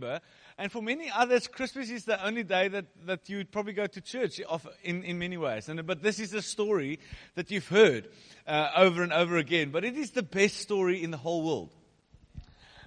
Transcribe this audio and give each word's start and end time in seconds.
December. 0.00 0.20
And 0.58 0.70
for 0.70 0.82
many 0.82 1.10
others, 1.10 1.46
Christmas 1.46 1.90
is 1.90 2.04
the 2.04 2.24
only 2.24 2.42
day 2.42 2.68
that, 2.68 2.86
that 3.06 3.28
you 3.28 3.38
would 3.38 3.50
probably 3.50 3.72
go 3.72 3.86
to 3.86 4.00
church 4.00 4.40
in, 4.82 5.04
in 5.04 5.18
many 5.18 5.36
ways. 5.36 5.68
And, 5.68 5.86
but 5.86 6.02
this 6.02 6.18
is 6.18 6.34
a 6.34 6.42
story 6.42 6.98
that 7.34 7.50
you've 7.50 7.68
heard 7.68 8.08
uh, 8.46 8.70
over 8.76 9.02
and 9.02 9.12
over 9.12 9.36
again. 9.36 9.70
But 9.70 9.84
it 9.84 9.96
is 9.96 10.10
the 10.10 10.22
best 10.22 10.56
story 10.56 11.02
in 11.02 11.10
the 11.10 11.16
whole 11.16 11.42
world. 11.42 11.70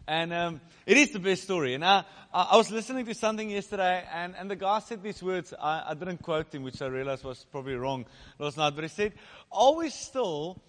And 0.07 0.34
um, 0.34 0.62
it 0.86 0.97
is 0.97 1.12
the 1.12 1.20
best 1.20 1.44
story. 1.44 1.73
And 1.73 1.84
I, 1.84 2.04
I 2.34 2.57
was 2.57 2.70
listening 2.70 3.06
to 3.06 3.14
something 3.16 3.50
yesterday, 3.50 4.04
and, 4.14 4.36
and 4.38 4.52
the 4.52 4.58
guy 4.58 4.80
said 4.80 5.02
these 5.02 5.24
words. 5.24 5.54
I, 5.60 5.84
I 5.90 5.94
didn't 5.94 6.22
quote 6.22 6.54
him, 6.54 6.64
which 6.64 6.82
I 6.82 6.88
realized 6.88 7.24
was 7.24 7.46
probably 7.52 7.76
wrong 7.76 8.06
last 8.38 8.58
night. 8.58 8.76
But 8.76 8.84
he 8.84 8.90
said, 8.90 9.14
Always 9.50 9.94
still 9.94 10.62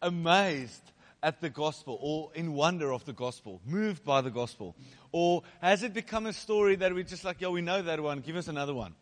amazed 0.00 0.82
at 1.22 1.40
the 1.40 1.50
gospel 1.50 1.98
or 2.00 2.30
in 2.34 2.54
wonder 2.54 2.92
of 2.92 3.04
the 3.04 3.12
gospel, 3.12 3.60
moved 3.66 4.04
by 4.04 4.20
the 4.20 4.30
gospel? 4.30 4.76
Or 5.12 5.42
has 5.60 5.82
it 5.82 5.94
become 5.94 6.26
a 6.26 6.32
story 6.32 6.76
that 6.76 6.94
we're 6.94 7.04
just 7.04 7.24
like, 7.24 7.40
yo, 7.40 7.50
we 7.50 7.60
know 7.60 7.82
that 7.82 8.00
one, 8.00 8.20
give 8.20 8.36
us 8.36 8.48
another 8.48 8.74
one? 8.74 8.94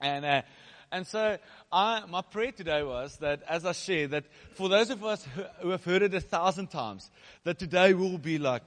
And, 0.00 0.24
uh, 0.24 0.42
and 0.90 1.06
so 1.06 1.38
I, 1.70 2.04
my 2.08 2.22
prayer 2.22 2.52
today 2.52 2.82
was 2.82 3.16
that 3.18 3.42
as 3.48 3.66
I 3.66 3.72
share 3.72 4.08
that 4.08 4.24
for 4.54 4.68
those 4.68 4.90
of 4.90 5.04
us 5.04 5.26
who 5.60 5.70
have 5.70 5.84
heard 5.84 6.02
it 6.02 6.14
a 6.14 6.20
thousand 6.20 6.68
times, 6.68 7.10
that 7.44 7.58
today 7.58 7.92
we 7.92 8.08
will 8.08 8.18
be 8.18 8.38
like, 8.38 8.62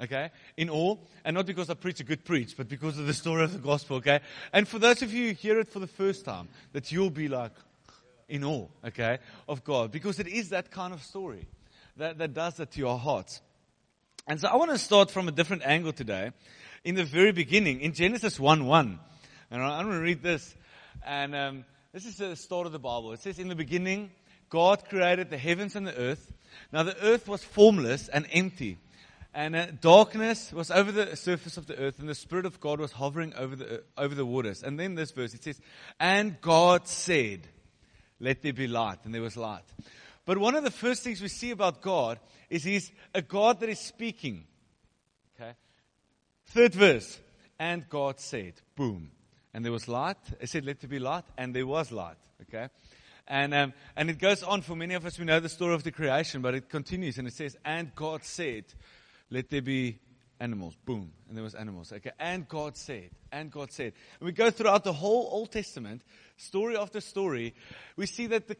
okay, 0.00 0.30
in 0.56 0.68
awe, 0.68 0.96
and 1.24 1.34
not 1.34 1.46
because 1.46 1.70
I 1.70 1.74
preach 1.74 2.00
a 2.00 2.04
good 2.04 2.24
preach, 2.24 2.56
but 2.56 2.68
because 2.68 2.98
of 2.98 3.06
the 3.06 3.14
story 3.14 3.44
of 3.44 3.52
the 3.52 3.58
gospel, 3.58 3.98
okay? 3.98 4.20
And 4.52 4.66
for 4.66 4.80
those 4.80 5.02
of 5.02 5.12
you 5.12 5.28
who 5.28 5.34
hear 5.34 5.60
it 5.60 5.68
for 5.68 5.78
the 5.78 5.86
first 5.86 6.24
time, 6.24 6.48
that 6.72 6.90
you'll 6.90 7.10
be 7.10 7.28
like, 7.28 7.52
in 8.28 8.42
awe, 8.44 8.66
okay, 8.84 9.18
of 9.48 9.62
God, 9.62 9.92
because 9.92 10.18
it 10.18 10.26
is 10.26 10.48
that 10.48 10.70
kind 10.70 10.94
of 10.94 11.02
story 11.02 11.46
that, 11.96 12.18
that 12.18 12.34
does 12.34 12.54
that 12.54 12.72
to 12.72 12.78
your 12.78 12.98
hearts. 12.98 13.40
And 14.26 14.40
so 14.40 14.48
I 14.48 14.56
want 14.56 14.70
to 14.70 14.78
start 14.78 15.10
from 15.10 15.28
a 15.28 15.32
different 15.32 15.62
angle 15.64 15.92
today. 15.92 16.30
In 16.84 16.94
the 16.94 17.04
very 17.04 17.32
beginning, 17.32 17.80
in 17.80 17.92
Genesis 17.92 18.38
1 18.40 18.66
1, 18.66 18.98
and 19.50 19.62
I'm 19.62 19.86
going 19.86 19.98
to 19.98 20.02
read 20.02 20.22
this, 20.22 20.54
and 21.04 21.34
um, 21.34 21.64
this 21.92 22.06
is 22.06 22.16
the 22.16 22.34
start 22.36 22.66
of 22.66 22.72
the 22.72 22.78
Bible. 22.78 23.12
It 23.12 23.20
says, 23.20 23.38
In 23.38 23.48
the 23.48 23.54
beginning, 23.54 24.10
God 24.48 24.84
created 24.88 25.30
the 25.30 25.38
heavens 25.38 25.76
and 25.76 25.86
the 25.86 25.96
earth. 25.96 26.32
Now 26.72 26.82
the 26.82 27.00
earth 27.02 27.28
was 27.28 27.44
formless 27.44 28.08
and 28.08 28.26
empty. 28.32 28.78
And 29.34 29.56
uh, 29.56 29.66
darkness 29.80 30.52
was 30.52 30.70
over 30.70 30.92
the 30.92 31.16
surface 31.16 31.56
of 31.56 31.66
the 31.66 31.78
earth, 31.78 31.98
and 31.98 32.08
the 32.08 32.14
Spirit 32.14 32.44
of 32.44 32.60
God 32.60 32.80
was 32.80 32.92
hovering 32.92 33.32
over 33.34 33.56
the, 33.56 33.74
uh, 33.74 33.78
over 33.96 34.14
the 34.14 34.26
waters. 34.26 34.62
And 34.62 34.78
then 34.78 34.94
this 34.94 35.10
verse, 35.10 35.32
it 35.32 35.42
says, 35.42 35.60
And 35.98 36.40
God 36.40 36.86
said, 36.86 37.48
Let 38.20 38.42
there 38.42 38.52
be 38.52 38.66
light. 38.66 38.98
And 39.04 39.14
there 39.14 39.22
was 39.22 39.36
light. 39.36 39.64
But 40.24 40.38
one 40.38 40.54
of 40.54 40.64
the 40.64 40.70
first 40.70 41.02
things 41.02 41.20
we 41.20 41.28
see 41.28 41.50
about 41.50 41.82
God 41.82 42.18
is 42.48 42.64
He's 42.64 42.92
a 43.14 43.22
God 43.22 43.60
that 43.60 43.68
is 43.68 43.80
speaking. 43.80 44.46
Okay? 45.34 45.52
Third 46.46 46.74
verse, 46.74 47.18
And 47.58 47.88
God 47.88 48.20
said, 48.20 48.54
Boom. 48.76 49.10
And 49.54 49.64
there 49.64 49.72
was 49.72 49.88
light. 49.88 50.16
It 50.40 50.48
said, 50.48 50.64
Let 50.64 50.80
there 50.80 50.90
be 50.90 50.98
light. 50.98 51.24
And 51.36 51.54
there 51.54 51.66
was 51.66 51.90
light. 51.92 52.16
Okay? 52.42 52.68
And, 53.26 53.54
um, 53.54 53.72
and 53.96 54.10
it 54.10 54.18
goes 54.18 54.42
on 54.42 54.62
for 54.62 54.76
many 54.76 54.94
of 54.94 55.06
us. 55.06 55.18
We 55.18 55.24
know 55.24 55.40
the 55.40 55.48
story 55.48 55.74
of 55.74 55.84
the 55.84 55.92
creation, 55.92 56.42
but 56.42 56.54
it 56.54 56.68
continues 56.68 57.18
and 57.18 57.28
it 57.28 57.34
says, 57.34 57.56
And 57.64 57.94
God 57.94 58.24
said, 58.24 58.64
let 59.32 59.48
there 59.48 59.62
be 59.62 59.98
animals. 60.42 60.76
Boom. 60.84 61.12
And 61.28 61.36
there 61.36 61.44
was 61.44 61.54
animals. 61.54 61.92
Okay. 61.92 62.10
And 62.18 62.48
God 62.48 62.76
said, 62.76 63.10
and 63.30 63.50
God 63.50 63.70
said. 63.70 63.92
And 64.18 64.26
we 64.26 64.32
go 64.32 64.50
throughout 64.50 64.84
the 64.84 64.92
whole 64.92 65.28
Old 65.30 65.52
Testament, 65.52 66.02
story 66.36 66.76
after 66.76 67.00
story, 67.00 67.54
we 67.96 68.06
see 68.06 68.26
that 68.26 68.48
the 68.48 68.56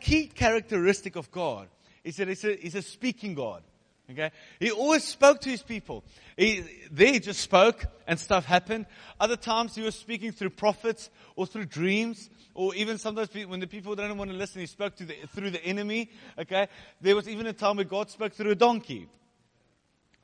key 0.00 0.26
characteristic 0.26 1.16
of 1.16 1.30
God 1.30 1.68
is 2.04 2.16
that 2.16 2.28
he's 2.28 2.44
a, 2.44 2.56
he's 2.56 2.74
a 2.74 2.82
speaking 2.82 3.34
God. 3.34 3.62
Okay? 4.10 4.30
He 4.60 4.70
always 4.70 5.04
spoke 5.04 5.40
to 5.42 5.50
his 5.50 5.62
people. 5.62 6.04
He, 6.36 6.64
he 6.96 7.18
just 7.20 7.40
spoke 7.40 7.84
and 8.06 8.18
stuff 8.18 8.44
happened. 8.44 8.86
Other 9.18 9.36
times 9.36 9.74
he 9.74 9.82
was 9.82 9.94
speaking 9.94 10.32
through 10.32 10.50
prophets 10.50 11.10
or 11.36 11.46
through 11.46 11.66
dreams 11.66 12.30
or 12.54 12.74
even 12.74 12.98
sometimes 12.98 13.28
when 13.46 13.60
the 13.60 13.66
people 13.66 13.94
didn't 13.94 14.18
want 14.18 14.30
to 14.30 14.36
listen, 14.36 14.60
he 14.60 14.66
spoke 14.66 14.96
the, 14.96 15.14
through 15.34 15.50
the 15.50 15.64
enemy. 15.64 16.10
Okay? 16.38 16.68
There 17.00 17.16
was 17.16 17.28
even 17.28 17.46
a 17.46 17.52
time 17.52 17.76
where 17.76 17.84
God 17.84 18.10
spoke 18.10 18.32
through 18.32 18.52
a 18.52 18.54
donkey. 18.56 19.08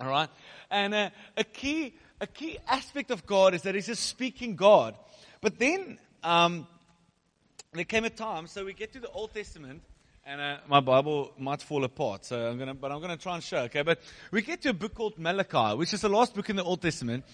All 0.01 0.09
right? 0.09 0.29
And 0.71 0.95
uh, 0.95 1.11
a, 1.37 1.45
key, 1.45 1.95
a 2.21 2.27
key 2.27 2.59
aspect 2.69 3.11
of 3.11 3.27
God 3.27 3.55
is 3.55 3.63
that 3.63 3.75
He's 3.75 3.89
a 3.89 3.97
speaking 3.97 4.57
God. 4.57 4.95
But 5.41 5.59
then 5.59 5.99
um, 6.23 6.67
there 7.73 7.85
came 7.85 8.05
a 8.05 8.11
time, 8.11 8.47
so 8.47 8.65
we 8.65 8.73
get 8.73 8.93
to 8.95 9.01
the 9.01 9.11
Old 9.11 9.35
Testament, 9.35 9.83
and 10.27 10.41
uh, 10.41 10.57
my 10.69 10.81
Bible 10.81 11.33
might 11.39 11.61
fall 11.61 11.85
apart. 11.85 12.25
So 12.25 12.49
I'm 12.49 12.59
gonna, 12.59 12.75
but 12.75 12.91
I'm 12.91 13.01
gonna 13.01 13.17
try 13.17 13.35
and 13.35 13.45
show. 13.45 13.59
Okay, 13.65 13.83
but 13.83 13.99
we 14.31 14.41
get 14.41 14.63
to 14.63 14.71
a 14.71 14.73
book 14.73 14.95
called 14.95 15.19
Malachi, 15.19 15.77
which 15.77 15.93
is 15.93 16.01
the 16.01 16.09
last 16.09 16.35
book 16.35 16.49
in 16.49 16.57
the 16.57 16.65
Old 16.65 16.81
Testament. 16.81 17.25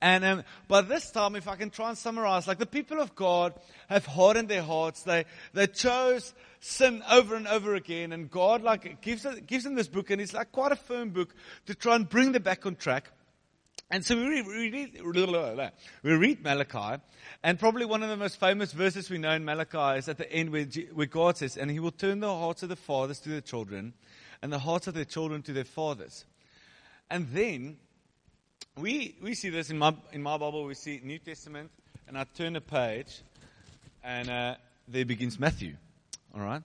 And 0.00 0.24
um, 0.24 0.44
by 0.66 0.80
this 0.80 1.10
time, 1.10 1.36
if 1.36 1.46
I 1.46 1.56
can 1.56 1.70
try 1.70 1.90
and 1.90 1.98
summarize, 1.98 2.48
like 2.48 2.58
the 2.58 2.66
people 2.66 3.00
of 3.00 3.14
God 3.14 3.52
have 3.88 4.06
hardened 4.06 4.48
their 4.48 4.62
hearts. 4.62 5.02
They 5.02 5.26
they 5.52 5.66
chose 5.66 6.32
sin 6.60 7.02
over 7.10 7.36
and 7.36 7.46
over 7.46 7.74
again, 7.74 8.12
and 8.12 8.30
God 8.30 8.62
like 8.62 9.02
gives 9.02 9.26
gives 9.46 9.64
them 9.64 9.74
this 9.74 9.88
book, 9.88 10.10
and 10.10 10.20
it's 10.20 10.32
like 10.32 10.50
quite 10.50 10.72
a 10.72 10.76
firm 10.76 11.10
book 11.10 11.34
to 11.66 11.74
try 11.74 11.96
and 11.96 12.08
bring 12.08 12.32
them 12.32 12.42
back 12.42 12.64
on 12.64 12.76
track. 12.76 13.10
And 13.90 14.04
so 14.04 14.16
we 14.16 14.42
read, 14.42 14.46
we 14.46 14.70
read, 14.70 15.72
we 16.02 16.12
read 16.12 16.42
Malachi, 16.42 17.02
and 17.42 17.58
probably 17.58 17.86
one 17.86 18.02
of 18.02 18.10
the 18.10 18.18
most 18.18 18.38
famous 18.38 18.72
verses 18.72 19.08
we 19.08 19.16
know 19.16 19.30
in 19.30 19.46
Malachi 19.46 19.98
is 19.98 20.08
at 20.10 20.18
the 20.18 20.30
end 20.30 20.50
where, 20.50 20.66
where 20.92 21.06
God 21.06 21.38
says, 21.38 21.56
And 21.56 21.70
he 21.70 21.80
will 21.80 21.90
turn 21.90 22.20
the 22.20 22.28
hearts 22.34 22.62
of 22.62 22.68
the 22.68 22.76
fathers 22.76 23.18
to 23.20 23.30
their 23.30 23.40
children, 23.40 23.94
and 24.42 24.52
the 24.52 24.58
hearts 24.58 24.88
of 24.88 24.94
their 24.94 25.06
children 25.06 25.40
to 25.42 25.54
their 25.54 25.64
fathers. 25.64 26.26
And 27.08 27.28
then 27.30 27.78
we, 28.76 29.16
we 29.22 29.34
see 29.34 29.48
this 29.48 29.70
in 29.70 29.78
my, 29.78 29.94
in 30.12 30.22
my 30.22 30.36
Bible, 30.36 30.64
we 30.64 30.74
see 30.74 31.00
New 31.02 31.18
Testament, 31.18 31.70
and 32.06 32.18
I 32.18 32.24
turn 32.24 32.56
a 32.56 32.60
page, 32.60 33.22
and 34.04 34.28
uh, 34.28 34.54
there 34.86 35.06
begins 35.06 35.40
Matthew. 35.40 35.76
All 36.34 36.42
right? 36.42 36.62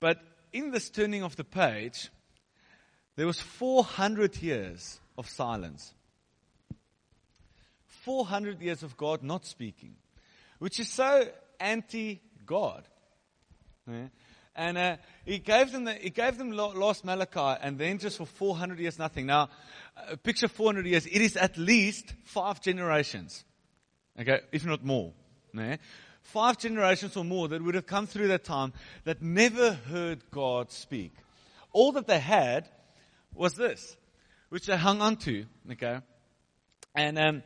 But 0.00 0.18
in 0.52 0.70
this 0.70 0.90
turning 0.90 1.22
of 1.22 1.36
the 1.36 1.44
page, 1.44 2.10
there 3.16 3.26
was 3.26 3.40
400 3.40 4.36
years 4.42 5.00
of 5.16 5.26
silence. 5.26 5.94
400 8.04 8.60
years 8.60 8.82
of 8.82 8.96
God 8.96 9.22
not 9.22 9.44
speaking, 9.46 9.96
which 10.58 10.80
is 10.80 10.88
so 10.88 11.28
anti 11.58 12.20
God. 12.46 12.84
And 14.54 14.76
uh, 14.76 14.96
he 15.24 15.38
gave 15.38 15.72
them 15.72 15.84
the, 15.84 15.94
he 15.94 16.10
gave 16.10 16.36
them 16.36 16.50
last 16.52 17.04
Malachi, 17.04 17.60
and 17.62 17.78
then 17.78 17.98
just 17.98 18.18
for 18.18 18.26
400 18.26 18.78
years 18.78 18.98
nothing. 18.98 19.26
Now, 19.26 19.48
uh, 19.96 20.16
picture 20.16 20.48
400 20.48 20.86
years. 20.86 21.06
It 21.06 21.22
is 21.22 21.36
at 21.36 21.56
least 21.56 22.14
five 22.24 22.60
generations, 22.60 23.44
okay, 24.20 24.40
if 24.52 24.64
not 24.64 24.84
more. 24.84 25.12
Yeah? 25.54 25.76
Five 26.22 26.58
generations 26.58 27.16
or 27.16 27.24
more 27.24 27.48
that 27.48 27.62
would 27.62 27.74
have 27.74 27.86
come 27.86 28.06
through 28.06 28.28
that 28.28 28.44
time 28.44 28.72
that 29.04 29.22
never 29.22 29.72
heard 29.72 30.30
God 30.30 30.70
speak. 30.70 31.12
All 31.72 31.92
that 31.92 32.06
they 32.06 32.20
had 32.20 32.68
was 33.34 33.54
this, 33.54 33.96
which 34.48 34.66
they 34.66 34.76
hung 34.76 35.00
on 35.00 35.16
to. 35.18 35.46
Okay, 35.72 35.98
and 36.94 37.18
um, 37.18 37.42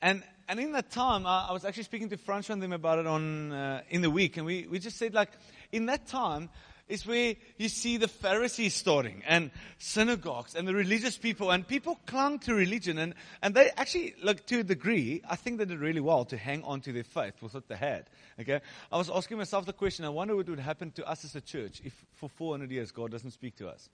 and, 0.00 0.22
and 0.48 0.60
in 0.60 0.72
that 0.72 0.90
time, 0.90 1.26
I, 1.26 1.48
I 1.48 1.52
was 1.52 1.64
actually 1.64 1.82
speaking 1.84 2.08
to 2.10 2.16
Francois 2.16 2.54
and 2.54 2.62
them 2.62 2.72
about 2.72 2.98
it 2.98 3.06
on, 3.06 3.52
uh, 3.52 3.82
in 3.90 4.02
the 4.02 4.10
week. 4.10 4.36
And 4.36 4.46
we, 4.46 4.66
we 4.66 4.78
just 4.78 4.96
said, 4.96 5.14
like, 5.14 5.30
in 5.72 5.86
that 5.86 6.06
time 6.06 6.48
is 6.88 7.06
where 7.06 7.34
you 7.58 7.68
see 7.68 7.98
the 7.98 8.08
Pharisees 8.08 8.74
starting 8.74 9.22
and 9.26 9.50
synagogues 9.78 10.54
and 10.54 10.66
the 10.66 10.74
religious 10.74 11.18
people. 11.18 11.50
And 11.50 11.66
people 11.66 12.00
clung 12.06 12.38
to 12.40 12.54
religion. 12.54 12.96
And, 12.98 13.14
and 13.42 13.54
they 13.54 13.70
actually, 13.76 14.14
like, 14.22 14.46
to 14.46 14.60
a 14.60 14.64
degree, 14.64 15.22
I 15.28 15.36
think 15.36 15.58
they 15.58 15.64
did 15.64 15.80
really 15.80 16.00
well 16.00 16.24
to 16.26 16.36
hang 16.36 16.62
on 16.64 16.80
to 16.82 16.92
their 16.92 17.04
faith 17.04 17.34
with 17.42 17.54
what 17.54 17.68
they 17.68 17.76
had. 17.76 18.08
Okay? 18.40 18.60
I 18.90 18.96
was 18.96 19.10
asking 19.10 19.38
myself 19.38 19.66
the 19.66 19.72
question, 19.72 20.04
I 20.04 20.10
wonder 20.10 20.34
what 20.34 20.48
would 20.48 20.60
happen 20.60 20.92
to 20.92 21.06
us 21.06 21.24
as 21.24 21.34
a 21.34 21.40
church 21.40 21.82
if 21.84 21.92
for 22.14 22.28
400 22.28 22.70
years 22.70 22.90
God 22.90 23.10
doesn't 23.10 23.32
speak 23.32 23.56
to 23.56 23.68
us. 23.68 23.90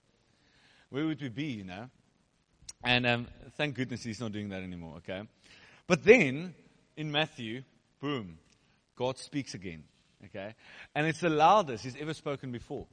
Where 0.91 1.07
would 1.07 1.21
we 1.21 1.31
be, 1.31 1.45
you 1.45 1.65
know? 1.65 1.89
And 2.85 3.07
um, 3.07 3.27
thank 3.57 3.75
goodness 3.75 4.05
he's 4.05 4.21
not 4.21 4.33
doing 4.33 4.51
that 4.51 4.63
anymore, 4.63 4.97
okay? 4.99 5.23
But 5.87 6.05
then, 6.05 6.55
in 6.97 7.13
Matthew, 7.13 7.63
boom, 8.01 8.39
God 8.97 9.19
speaks 9.19 9.55
again. 9.55 9.85
Okay? 10.27 10.55
And 10.95 11.07
it's 11.07 11.21
the 11.21 11.29
loudest 11.29 11.85
he's 11.85 11.97
ever 12.01 12.15
spoken 12.15 12.53
before. 12.53 12.87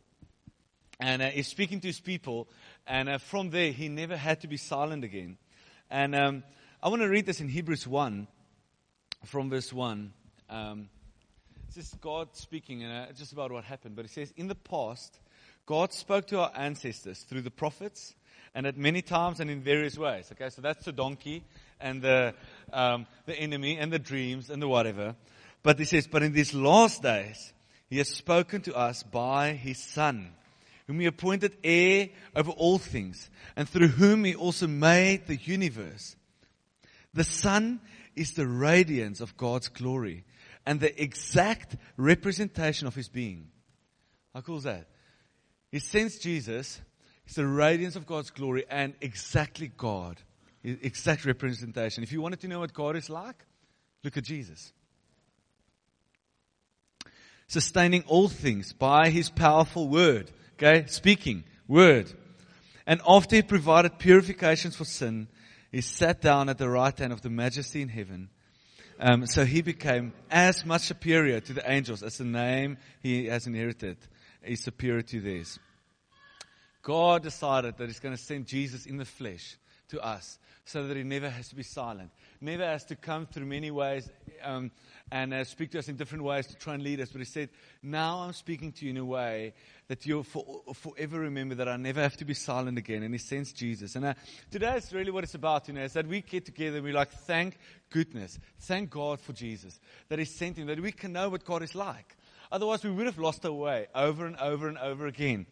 And 0.99 1.21
uh, 1.21 1.29
he's 1.29 1.47
speaking 1.47 1.79
to 1.81 1.87
his 1.87 1.99
people. 1.99 2.47
And 2.85 3.09
uh, 3.09 3.17
from 3.17 3.49
there, 3.49 3.71
he 3.71 3.87
never 3.87 4.17
had 4.17 4.41
to 4.41 4.47
be 4.47 4.57
silent 4.57 5.03
again. 5.03 5.37
And 5.89 6.15
um, 6.15 6.43
I 6.83 6.89
want 6.89 7.01
to 7.01 7.09
read 7.09 7.25
this 7.25 7.41
in 7.41 7.49
Hebrews 7.49 7.87
1, 7.87 8.27
from 9.25 9.49
verse 9.49 9.71
1. 9.71 10.13
Um, 10.49 10.89
just 11.73 12.01
God 12.01 12.35
speaking 12.35 12.83
and 12.83 13.09
uh, 13.09 13.11
just 13.13 13.31
about 13.31 13.51
what 13.51 13.63
happened. 13.63 13.95
But 13.95 14.05
it 14.05 14.11
says, 14.11 14.33
In 14.35 14.47
the 14.47 14.55
past, 14.55 15.19
God 15.65 15.93
spoke 15.93 16.27
to 16.27 16.39
our 16.39 16.51
ancestors 16.55 17.19
through 17.21 17.41
the 17.41 17.51
prophets 17.51 18.13
and 18.53 18.67
at 18.67 18.77
many 18.77 19.01
times 19.01 19.39
and 19.39 19.49
in 19.49 19.61
various 19.61 19.97
ways. 19.97 20.29
Okay, 20.31 20.49
so 20.49 20.61
that's 20.61 20.83
the 20.83 20.91
donkey 20.91 21.43
and 21.81 22.01
the, 22.01 22.33
um, 22.71 23.07
the 23.25 23.35
enemy 23.35 23.77
and 23.77 23.91
the 23.91 23.99
dreams 23.99 24.49
and 24.49 24.61
the 24.61 24.67
whatever. 24.67 25.15
But 25.63 25.79
he 25.79 25.85
says, 25.85 26.07
but 26.07 26.23
in 26.23 26.33
these 26.33 26.53
last 26.53 27.01
days, 27.03 27.53
he 27.89 27.97
has 27.97 28.07
spoken 28.07 28.61
to 28.63 28.75
us 28.75 29.03
by 29.03 29.53
his 29.53 29.77
son, 29.77 30.33
whom 30.87 30.99
he 30.99 31.05
appointed 31.05 31.57
heir 31.63 32.09
over 32.35 32.51
all 32.51 32.77
things, 32.77 33.29
and 33.55 33.67
through 33.67 33.89
whom 33.89 34.23
he 34.23 34.35
also 34.35 34.67
made 34.67 35.27
the 35.27 35.35
universe. 35.35 36.15
The 37.13 37.23
Son 37.23 37.81
is 38.15 38.33
the 38.33 38.47
radiance 38.47 39.21
of 39.21 39.37
God's 39.37 39.67
glory 39.67 40.25
and 40.65 40.79
the 40.79 41.01
exact 41.01 41.75
representation 41.97 42.87
of 42.87 42.95
His 42.95 43.09
being. 43.09 43.47
How 44.33 44.41
cool 44.41 44.57
is 44.57 44.63
that? 44.63 44.87
He 45.71 45.79
sends 45.79 46.19
Jesus, 46.19 46.81
He's 47.25 47.35
the 47.35 47.45
radiance 47.45 47.95
of 47.95 48.05
God's 48.05 48.29
glory 48.29 48.65
and 48.69 48.93
exactly 49.01 49.71
God, 49.75 50.17
exact 50.63 51.25
representation. 51.25 52.03
If 52.03 52.11
you 52.11 52.21
wanted 52.21 52.41
to 52.41 52.47
know 52.47 52.59
what 52.59 52.73
God 52.73 52.95
is 52.95 53.09
like, 53.09 53.45
look 54.03 54.17
at 54.17 54.23
Jesus. 54.23 54.73
Sustaining 57.47 58.03
all 58.07 58.29
things 58.29 58.73
by 58.73 59.09
His 59.09 59.29
powerful 59.29 59.87
word. 59.87 60.31
Okay? 60.53 60.85
Speaking. 60.87 61.43
Word. 61.67 62.11
And 62.85 63.01
after 63.07 63.37
He 63.37 63.41
provided 63.41 63.99
purifications 63.99 64.75
for 64.75 64.85
sin, 64.85 65.27
He 65.71 65.81
sat 65.81 66.21
down 66.21 66.49
at 66.49 66.57
the 66.57 66.69
right 66.69 66.97
hand 66.97 67.13
of 67.13 67.21
the 67.21 67.29
majesty 67.29 67.81
in 67.81 67.89
heaven. 67.89 68.29
Um, 68.99 69.25
so 69.25 69.45
he 69.45 69.63
became 69.63 70.13
as 70.29 70.63
much 70.63 70.83
superior 70.83 71.39
to 71.39 71.53
the 71.53 71.71
angels 71.71 72.03
as 72.03 72.19
the 72.19 72.23
name 72.23 72.77
he 73.01 73.25
has 73.25 73.47
inherited 73.47 73.97
is 74.43 74.63
superior 74.63 75.01
to 75.01 75.19
theirs. 75.19 75.59
God 76.81 77.23
decided 77.23 77.77
that 77.77 77.87
He's 77.87 77.99
going 77.99 78.15
to 78.15 78.21
send 78.21 78.47
Jesus 78.47 78.85
in 78.85 78.97
the 78.97 79.05
flesh 79.05 79.57
to 79.91 80.01
us 80.01 80.39
so 80.65 80.87
that 80.87 80.97
He 80.97 81.03
never 81.03 81.29
has 81.29 81.49
to 81.49 81.55
be 81.55 81.63
silent, 81.63 82.11
never 82.39 82.65
has 82.65 82.83
to 82.85 82.95
come 82.95 83.25
through 83.25 83.45
many 83.45 83.71
ways 83.71 84.09
um, 84.43 84.71
and 85.11 85.33
uh, 85.33 85.43
speak 85.43 85.71
to 85.71 85.79
us 85.79 85.87
in 85.87 85.95
different 85.95 86.23
ways 86.23 86.47
to 86.47 86.55
try 86.55 86.73
and 86.73 86.83
lead 86.83 86.99
us. 86.99 87.09
But 87.09 87.19
He 87.19 87.25
said, 87.25 87.49
Now 87.81 88.19
I'm 88.19 88.33
speaking 88.33 88.71
to 88.73 88.85
you 88.85 88.91
in 88.91 88.97
a 88.97 89.05
way 89.05 89.53
that 89.87 90.05
you'll 90.05 90.23
for, 90.23 90.61
forever 90.73 91.19
remember 91.19 91.55
that 91.55 91.67
I 91.67 91.77
never 91.77 92.01
have 92.01 92.17
to 92.17 92.25
be 92.25 92.33
silent 92.33 92.77
again. 92.77 93.03
And 93.03 93.13
He 93.13 93.17
sends 93.17 93.51
Jesus. 93.51 93.95
And 93.95 94.05
uh, 94.05 94.13
today 94.49 94.75
is 94.77 94.93
really 94.93 95.11
what 95.11 95.23
it's 95.23 95.35
about, 95.35 95.67
you 95.67 95.73
know, 95.73 95.83
is 95.83 95.93
that 95.93 96.07
we 96.07 96.21
get 96.21 96.45
together 96.45 96.77
and 96.77 96.85
we 96.85 96.91
like, 96.91 97.11
thank 97.11 97.57
goodness, 97.89 98.39
thank 98.59 98.89
God 98.89 99.19
for 99.19 99.33
Jesus, 99.33 99.79
that 100.09 100.19
He 100.19 100.25
sent 100.25 100.57
Him, 100.57 100.67
that 100.67 100.79
we 100.79 100.91
can 100.91 101.13
know 101.13 101.29
what 101.29 101.45
God 101.45 101.63
is 101.63 101.75
like. 101.75 102.15
Otherwise, 102.51 102.83
we 102.83 102.91
would 102.91 103.05
have 103.05 103.17
lost 103.17 103.45
our 103.45 103.51
way 103.51 103.87
over 103.95 104.25
and 104.25 104.35
over 104.37 104.67
and 104.67 104.77
over 104.77 105.07
again. 105.07 105.45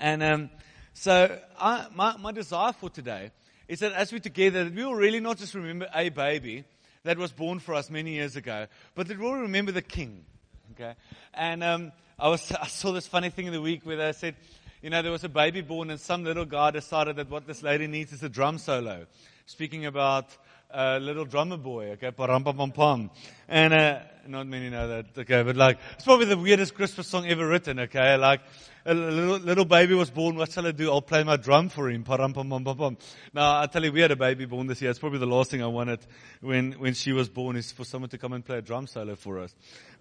And 0.00 0.22
um, 0.22 0.50
so, 0.94 1.38
I, 1.58 1.86
my, 1.94 2.16
my 2.16 2.32
desire 2.32 2.72
for 2.72 2.90
today 2.90 3.30
is 3.68 3.80
that 3.80 3.92
as 3.92 4.12
we're 4.12 4.18
together, 4.18 4.64
that 4.64 4.74
we 4.74 4.84
will 4.84 4.94
really 4.94 5.20
not 5.20 5.38
just 5.38 5.54
remember 5.54 5.88
a 5.94 6.08
baby 6.10 6.64
that 7.04 7.18
was 7.18 7.32
born 7.32 7.58
for 7.58 7.74
us 7.74 7.90
many 7.90 8.12
years 8.12 8.36
ago, 8.36 8.66
but 8.94 9.08
that 9.08 9.18
we'll 9.18 9.34
remember 9.34 9.72
the 9.72 9.82
King. 9.82 10.24
Okay, 10.72 10.94
and 11.34 11.62
um, 11.62 11.92
I 12.18 12.28
was 12.28 12.50
I 12.52 12.66
saw 12.66 12.92
this 12.92 13.06
funny 13.06 13.30
thing 13.30 13.46
in 13.46 13.52
the 13.52 13.60
week 13.60 13.84
where 13.84 13.96
they 13.96 14.12
said, 14.12 14.36
you 14.82 14.90
know, 14.90 15.02
there 15.02 15.12
was 15.12 15.24
a 15.24 15.28
baby 15.28 15.60
born, 15.60 15.90
and 15.90 16.00
some 16.00 16.24
little 16.24 16.44
guy 16.44 16.70
decided 16.70 17.16
that 17.16 17.30
what 17.30 17.46
this 17.46 17.62
lady 17.62 17.86
needs 17.86 18.12
is 18.12 18.22
a 18.22 18.28
drum 18.28 18.58
solo, 18.58 19.06
speaking 19.46 19.86
about 19.86 20.36
a 20.72 20.98
little 20.98 21.24
drummer 21.24 21.56
boy, 21.56 21.90
okay, 21.92 22.10
pam 22.10 22.72
pam 22.72 23.10
And, 23.48 23.72
uh, 23.72 23.98
not 24.26 24.46
many 24.46 24.70
know 24.70 24.88
that, 24.88 25.06
okay, 25.16 25.42
but 25.42 25.56
like, 25.56 25.78
it's 25.94 26.04
probably 26.04 26.26
the 26.26 26.36
weirdest 26.36 26.74
Christmas 26.74 27.06
song 27.08 27.26
ever 27.26 27.46
written, 27.46 27.78
okay, 27.80 28.16
like, 28.16 28.40
a 28.84 28.94
little, 28.94 29.38
little 29.38 29.64
baby 29.64 29.94
was 29.94 30.10
born, 30.10 30.36
what 30.36 30.50
shall 30.50 30.66
I 30.66 30.72
do? 30.72 30.90
I'll 30.90 31.02
play 31.02 31.22
my 31.22 31.36
drum 31.36 31.68
for 31.68 31.88
him, 31.88 32.04
Now, 32.04 33.60
I 33.60 33.66
tell 33.66 33.84
you, 33.84 33.92
we 33.92 34.00
had 34.00 34.10
a 34.10 34.16
baby 34.16 34.44
born 34.44 34.66
this 34.66 34.82
year, 34.82 34.90
it's 34.90 34.98
probably 34.98 35.18
the 35.18 35.26
last 35.26 35.50
thing 35.50 35.62
I 35.62 35.66
wanted 35.66 36.00
when, 36.40 36.72
when 36.72 36.94
she 36.94 37.12
was 37.12 37.28
born 37.28 37.56
is 37.56 37.72
for 37.72 37.84
someone 37.84 38.10
to 38.10 38.18
come 38.18 38.32
and 38.32 38.44
play 38.44 38.58
a 38.58 38.62
drum 38.62 38.86
solo 38.86 39.14
for 39.14 39.38
us. 39.38 39.54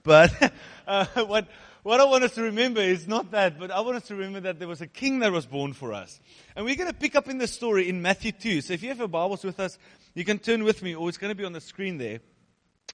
But, 0.04 0.54
uh, 0.88 1.06
what, 1.26 1.48
what 1.84 2.00
I 2.00 2.06
want 2.06 2.24
us 2.24 2.36
to 2.36 2.44
remember 2.44 2.82
is 2.82 3.08
not 3.08 3.32
that, 3.32 3.60
but 3.60 3.72
I 3.72 3.80
want 3.82 3.98
us 3.98 4.08
to 4.08 4.16
remember 4.16 4.42
that 4.42 4.60
there 4.60 4.68
was 4.68 4.82
a 4.82 4.88
king 4.88 5.20
that 5.20 5.32
was 5.32 5.46
born 5.46 5.74
for 5.74 5.94
us. 5.94 6.20
And 6.56 6.66
we're 6.66 6.76
going 6.76 6.92
to 6.92 6.98
pick 6.98 7.16
up 7.16 7.28
in 7.28 7.38
the 7.38 7.48
story 7.48 7.90
in 7.90 8.02
Matthew 8.02 8.32
2. 8.32 8.62
So 8.62 8.74
if 8.74 8.84
you 8.84 8.90
have 8.90 9.00
your 9.00 9.08
Bibles 9.08 9.44
with 9.44 9.60
us, 9.60 9.78
you 10.14 10.26
can 10.26 10.38
turn 10.40 10.64
with 10.64 10.84
me, 10.84 10.94
or 10.94 11.10
it's 11.10 11.18
going 11.18 11.32
to 11.32 11.36
be 11.36 11.46
on 11.46 11.54
the 11.54 11.62
screen 11.62 11.98
there. 11.98 12.20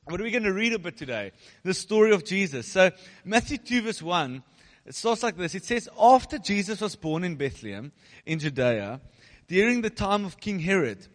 What 0.10 0.22
are 0.22 0.24
we 0.24 0.32
going 0.32 0.44
to 0.44 0.54
read 0.54 0.72
a 0.72 0.80
bit 0.80 0.96
today? 0.96 1.34
The 1.64 1.74
story 1.74 2.14
of 2.14 2.24
Jesus. 2.24 2.66
So, 2.66 2.92
Matthew 3.26 3.58
2, 3.58 3.82
verse 3.82 4.02
1, 4.02 4.42
it 4.86 4.96
starts 4.96 5.22
like 5.22 5.36
this. 5.36 5.54
It 5.54 5.66
says, 5.66 5.90
After 6.00 6.38
Jesus 6.38 6.80
was 6.80 6.96
born 6.96 7.26
in 7.26 7.36
Bethlehem, 7.36 7.92
in 8.26 8.40
Judea, 8.40 9.02
during 9.50 9.82
the 9.82 9.90
time 9.90 10.24
of 10.24 10.40
King 10.40 10.60
Herod, 10.60 11.06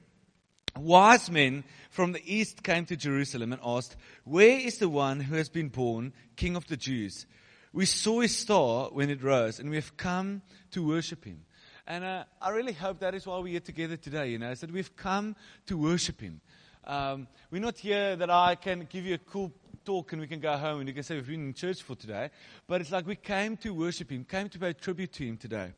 wise 0.77 1.31
men 1.31 1.65
from 1.89 2.12
the 2.12 2.23
east 2.27 2.62
came 2.62 2.85
to 2.85 2.97
Jerusalem 2.97 3.55
and 3.55 3.62
asked, 3.65 3.97
Where 4.25 4.59
is 4.59 4.77
the 4.77 4.91
one 4.91 5.21
who 5.21 5.37
has 5.37 5.49
been 5.49 5.71
born, 5.71 6.12
King 6.37 6.55
of 6.55 6.67
the 6.67 6.77
Jews? 6.77 7.25
We 7.73 7.87
saw 7.87 8.21
his 8.21 8.37
star 8.37 8.91
when 8.93 9.09
it 9.09 9.23
rose, 9.23 9.59
and 9.59 9.71
we 9.71 9.77
have 9.77 9.97
come 9.97 10.43
to 10.73 10.87
worship 10.87 11.25
him. 11.25 11.47
And 11.87 12.05
uh, 12.05 12.25
I 12.41 12.50
really 12.50 12.75
hope 12.75 13.00
that 13.00 13.15
is 13.15 13.27
why 13.27 13.39
we're 13.39 13.53
here 13.53 13.61
together 13.61 13.97
today, 13.97 14.29
you 14.31 14.39
know, 14.39 14.50
is 14.50 14.61
that 14.61 14.71
we've 14.71 14.94
come 14.97 15.35
to 15.67 15.77
worship 15.77 16.21
Him. 16.21 16.41
Um, 16.84 17.29
we're 17.50 17.61
not 17.61 17.79
here 17.79 18.17
that 18.17 18.31
I 18.31 18.56
can 18.56 18.88
give 18.90 19.06
you 19.06 19.14
a 19.14 19.19
cool 19.19 19.52
talk 19.84 20.12
and 20.12 20.20
we 20.20 20.26
can 20.26 20.40
go 20.40 20.56
home 20.56 20.81
and 20.81 20.88
you 20.88 20.94
can 20.94 21.02
say 21.02 21.14
we've 21.14 21.26
been 21.26 21.46
in 21.46 21.55
church 21.55 21.82
for 21.82 21.94
today. 21.94 22.31
But 22.67 22.81
it's 22.81 22.90
like 22.90 23.06
we 23.06 23.17
came 23.17 23.56
to 23.58 23.73
worship 23.73 24.11
Him, 24.11 24.25
came 24.25 24.49
to 24.49 24.58
pay 24.58 24.73
tribute 24.73 25.12
to 25.14 25.25
Him 25.25 25.37
today. 25.37 25.73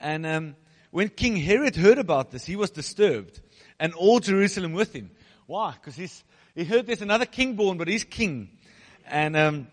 And 0.00 0.26
um, 0.26 0.56
when 0.90 1.08
King 1.08 1.36
Herod 1.36 1.76
heard 1.76 1.98
about 1.98 2.30
this, 2.30 2.46
he 2.46 2.56
was 2.56 2.70
disturbed, 2.70 3.40
and 3.80 3.92
all 3.94 4.20
Jerusalem 4.20 4.72
with 4.72 4.92
him. 4.92 5.10
Why? 5.46 5.72
Because 5.72 5.96
he 6.54 6.64
heard 6.64 6.86
there's 6.86 7.02
another 7.02 7.26
king 7.26 7.56
born, 7.56 7.78
but 7.78 7.88
he's 7.88 8.04
king. 8.04 8.50
And 9.06 9.36
um, 9.36 9.68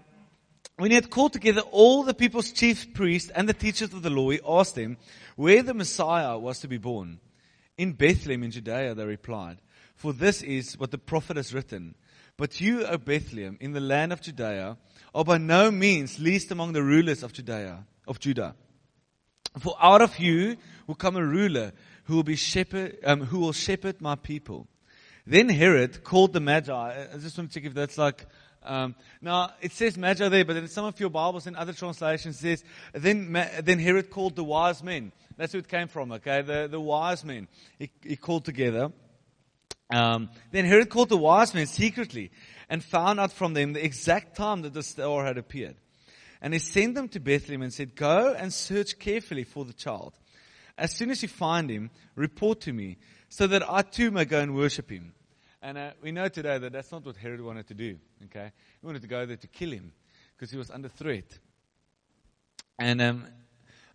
when 0.78 0.92
he 0.92 0.96
had 0.96 1.10
called 1.10 1.34
together 1.34 1.62
all 1.62 2.04
the 2.04 2.14
people's 2.14 2.52
chief 2.52 2.94
priests 2.94 3.30
and 3.30 3.48
the 3.48 3.54
teachers 3.54 3.94
of 3.94 4.02
the 4.02 4.10
law, 4.10 4.30
he 4.30 4.40
asked 4.48 4.76
them 4.76 4.98
where 5.36 5.64
the 5.64 5.74
Messiah 5.74 6.38
was 6.38 6.60
to 6.60 6.68
be 6.68 6.78
born. 6.78 7.20
In 7.78 7.92
Bethlehem 7.94 8.44
in 8.44 8.52
Judea, 8.52 8.96
they 8.96 9.06
replied, 9.06 9.58
for 9.96 10.14
this 10.14 10.42
is 10.42 10.78
what 10.78 10.92
the 10.92 10.98
prophet 10.98 11.38
has 11.38 11.54
written. 11.54 11.96
But 12.38 12.60
you, 12.60 12.86
O 12.86 12.98
Bethlehem, 12.98 13.58
in 13.62 13.72
the 13.72 13.80
land 13.80 14.12
of 14.12 14.22
Judea, 14.22 14.78
are 15.14 15.24
by 15.24 15.38
no 15.38 15.72
means 15.72 16.20
least 16.20 16.52
among 16.52 16.74
the 16.74 16.84
rulers 16.84 17.24
of 17.24 17.32
Judea, 17.32 17.86
of 18.08 18.20
Judah. 18.20 18.56
For 19.60 19.76
out 19.82 20.02
of 20.02 20.20
you 20.20 20.58
will 20.86 20.96
come 20.96 21.16
a 21.16 21.26
ruler 21.26 21.72
who 22.04 22.16
will 22.16 22.24
be 22.24 22.36
shepherd, 22.36 22.98
um, 23.06 23.22
who 23.22 23.40
will 23.40 23.54
shepherd 23.54 24.02
my 24.02 24.16
people. 24.16 24.68
Then 25.26 25.48
Herod 25.50 26.04
called 26.04 26.34
the 26.34 26.42
Magi. 26.42 26.74
I 26.74 27.18
just 27.18 27.38
want 27.38 27.52
to 27.52 27.60
check 27.60 27.66
if 27.66 27.74
that's 27.74 27.98
like 27.98 28.26
um, 28.66 28.96
now, 29.22 29.52
it 29.62 29.72
says 29.72 29.98
Magi 29.98 30.28
there, 30.28 30.44
but 30.44 30.56
in 30.56 30.68
some 30.68 30.86
of 30.86 31.00
your 31.00 31.10
Bibles 31.10 31.46
and 31.46 31.56
other 31.56 31.74
translations 31.74 32.40
says, 32.40 32.64
then, 32.94 33.32
then 33.62 33.80
Herod 33.80 34.10
called 34.10 34.36
the 34.36 34.44
wise 34.44 34.84
men. 34.84 35.12
That's 35.38 35.54
where 35.54 35.60
it 35.60 35.68
came 35.68 35.88
from, 35.88 36.12
okay? 36.14 36.42
The, 36.42 36.68
the 36.70 36.80
wise 36.80 37.24
men. 37.24 37.48
He, 37.78 37.92
he 38.02 38.16
called 38.16 38.44
together. 38.46 38.92
Um, 39.90 40.30
then 40.52 40.66
Herod 40.66 40.90
called 40.90 41.10
the 41.10 41.18
wise 41.18 41.54
men 41.54 41.68
secretly 41.68 42.32
and 42.70 42.84
found 42.84 43.20
out 43.20 43.32
from 43.32 43.54
them 43.54 43.74
the 43.74 43.86
exact 43.86 44.36
time 44.36 44.64
that 44.64 44.74
the 44.74 44.84
star 44.84 45.26
had 45.26 45.38
appeared. 45.38 45.76
And 46.42 46.54
he 46.54 46.60
sent 46.60 46.96
them 46.96 47.08
to 47.10 47.20
Bethlehem 47.20 47.62
and 47.62 47.74
said, 47.74 47.96
Go 47.96 48.34
and 48.34 48.54
search 48.54 49.00
carefully 49.00 49.44
for 49.44 49.66
the 49.66 49.74
child. 49.74 50.14
As 50.78 50.96
soon 50.96 51.10
as 51.10 51.22
you 51.22 51.28
find 51.30 51.70
him, 51.70 51.90
report 52.16 52.62
to 52.62 52.74
me, 52.74 52.98
so 53.30 53.48
that 53.48 53.68
I 53.70 53.82
too 53.82 54.12
may 54.12 54.26
go 54.26 54.40
and 54.40 54.56
worship 54.56 54.90
him. 54.90 55.14
And 55.62 55.78
uh, 55.78 55.92
we 56.02 56.12
know 56.12 56.28
today 56.28 56.58
that 56.58 56.74
that's 56.74 56.92
not 56.92 57.06
what 57.06 57.18
Herod 57.18 57.42
wanted 57.42 57.68
to 57.68 57.74
do. 57.74 57.98
Okay, 58.26 58.52
he 58.80 58.86
wanted 58.86 59.02
to 59.02 59.08
go 59.08 59.26
there 59.26 59.38
to 59.38 59.48
kill 59.48 59.72
him 59.72 59.94
because 60.36 60.52
he 60.52 60.58
was 60.58 60.70
under 60.70 60.90
threat. 60.90 61.40
And 62.78 63.02
um, 63.02 63.26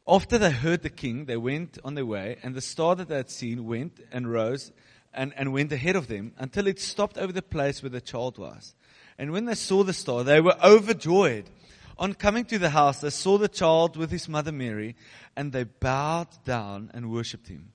after 0.08 0.38
they 0.38 0.50
heard 0.50 0.82
the 0.82 0.90
king, 0.90 1.26
they 1.26 1.36
went 1.36 1.78
on 1.84 1.94
their 1.94 2.06
way, 2.06 2.38
and 2.42 2.54
the 2.54 2.60
star 2.60 2.96
that 2.96 3.08
they 3.08 3.16
had 3.16 3.30
seen 3.30 3.66
went 3.66 4.00
and 4.10 4.30
rose 4.30 4.72
and, 5.12 5.32
and 5.36 5.52
went 5.52 5.72
ahead 5.72 5.96
of 5.96 6.08
them 6.08 6.32
until 6.38 6.66
it 6.66 6.78
stopped 6.80 7.18
over 7.18 7.32
the 7.32 7.42
place 7.42 7.82
where 7.82 7.90
the 7.90 8.00
child 8.00 8.38
was. 8.38 8.74
And 9.18 9.32
when 9.32 9.44
they 9.44 9.54
saw 9.54 9.82
the 9.82 9.92
star, 9.92 10.24
they 10.24 10.40
were 10.40 10.56
overjoyed. 10.64 11.50
On 11.98 12.14
coming 12.14 12.46
to 12.46 12.58
the 12.58 12.70
house, 12.70 13.00
they 13.00 13.10
saw 13.10 13.36
the 13.36 13.48
child 13.48 13.96
with 13.96 14.10
his 14.10 14.28
mother 14.28 14.52
Mary, 14.52 14.96
and 15.36 15.52
they 15.52 15.64
bowed 15.64 16.28
down 16.44 16.90
and 16.94 17.10
worshipped 17.10 17.48
him. 17.48 17.72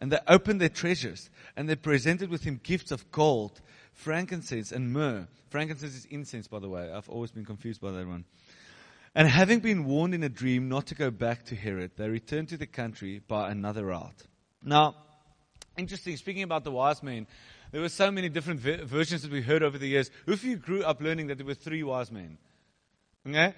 And 0.00 0.12
they 0.12 0.18
opened 0.28 0.60
their 0.60 0.68
treasures 0.68 1.28
and 1.56 1.68
they 1.68 1.74
presented 1.74 2.30
with 2.30 2.44
him 2.44 2.60
gifts 2.62 2.92
of 2.92 3.10
gold, 3.10 3.60
frankincense, 3.92 4.70
and 4.70 4.92
myrrh. 4.92 5.26
Frankincense 5.50 5.96
is 5.96 6.04
incense, 6.04 6.46
by 6.46 6.60
the 6.60 6.68
way. 6.68 6.90
I've 6.92 7.08
always 7.08 7.32
been 7.32 7.44
confused 7.44 7.80
by 7.80 7.90
that 7.90 8.06
one. 8.06 8.24
And 9.14 9.26
having 9.26 9.58
been 9.58 9.86
warned 9.86 10.14
in 10.14 10.22
a 10.22 10.28
dream 10.28 10.68
not 10.68 10.86
to 10.86 10.94
go 10.94 11.10
back 11.10 11.44
to 11.46 11.56
Herod, 11.56 11.92
they 11.96 12.08
returned 12.08 12.50
to 12.50 12.56
the 12.56 12.66
country 12.66 13.20
by 13.26 13.50
another 13.50 13.86
route. 13.86 14.22
Now, 14.62 14.94
interesting, 15.78 16.16
speaking 16.16 16.42
about 16.42 16.64
the 16.64 16.70
wise 16.70 17.02
men, 17.02 17.26
there 17.70 17.80
were 17.80 17.88
so 17.88 18.10
many 18.10 18.28
different 18.28 18.60
versions 18.60 19.22
that 19.22 19.30
we 19.30 19.42
heard 19.42 19.62
over 19.62 19.78
the 19.78 19.88
years. 19.88 20.10
Who 20.26 20.32
of 20.32 20.44
you 20.44 20.56
grew 20.56 20.82
up 20.82 21.00
learning 21.00 21.28
that 21.28 21.38
there 21.38 21.46
were 21.46 21.54
three 21.54 21.82
wise 21.82 22.10
men? 22.10 22.38
Okay? 23.26 23.54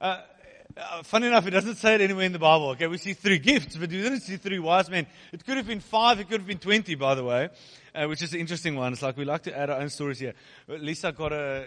Uh, 0.00 0.20
uh, 0.76 1.02
funny 1.02 1.26
enough, 1.26 1.46
it 1.46 1.50
doesn't 1.50 1.76
say 1.76 1.96
it 1.96 2.00
anywhere 2.00 2.24
in 2.24 2.32
the 2.32 2.38
Bible. 2.38 2.70
Okay, 2.70 2.86
we 2.86 2.96
see 2.96 3.12
three 3.12 3.38
gifts, 3.38 3.76
but 3.76 3.90
we 3.90 4.02
didn't 4.02 4.20
see 4.20 4.36
three 4.36 4.58
wise 4.58 4.88
men. 4.88 5.06
It 5.32 5.44
could 5.44 5.56
have 5.56 5.66
been 5.66 5.80
five, 5.80 6.20
it 6.20 6.28
could 6.28 6.40
have 6.40 6.46
been 6.46 6.58
20, 6.58 6.94
by 6.94 7.14
the 7.14 7.24
way, 7.24 7.48
uh, 7.94 8.06
which 8.06 8.22
is 8.22 8.32
an 8.32 8.40
interesting 8.40 8.76
one. 8.76 8.92
It's 8.92 9.02
like 9.02 9.16
we 9.16 9.24
like 9.24 9.42
to 9.42 9.56
add 9.56 9.70
our 9.70 9.80
own 9.80 9.90
stories 9.90 10.20
here. 10.20 10.34
Lisa 10.68 11.12
got 11.12 11.32
a 11.32 11.66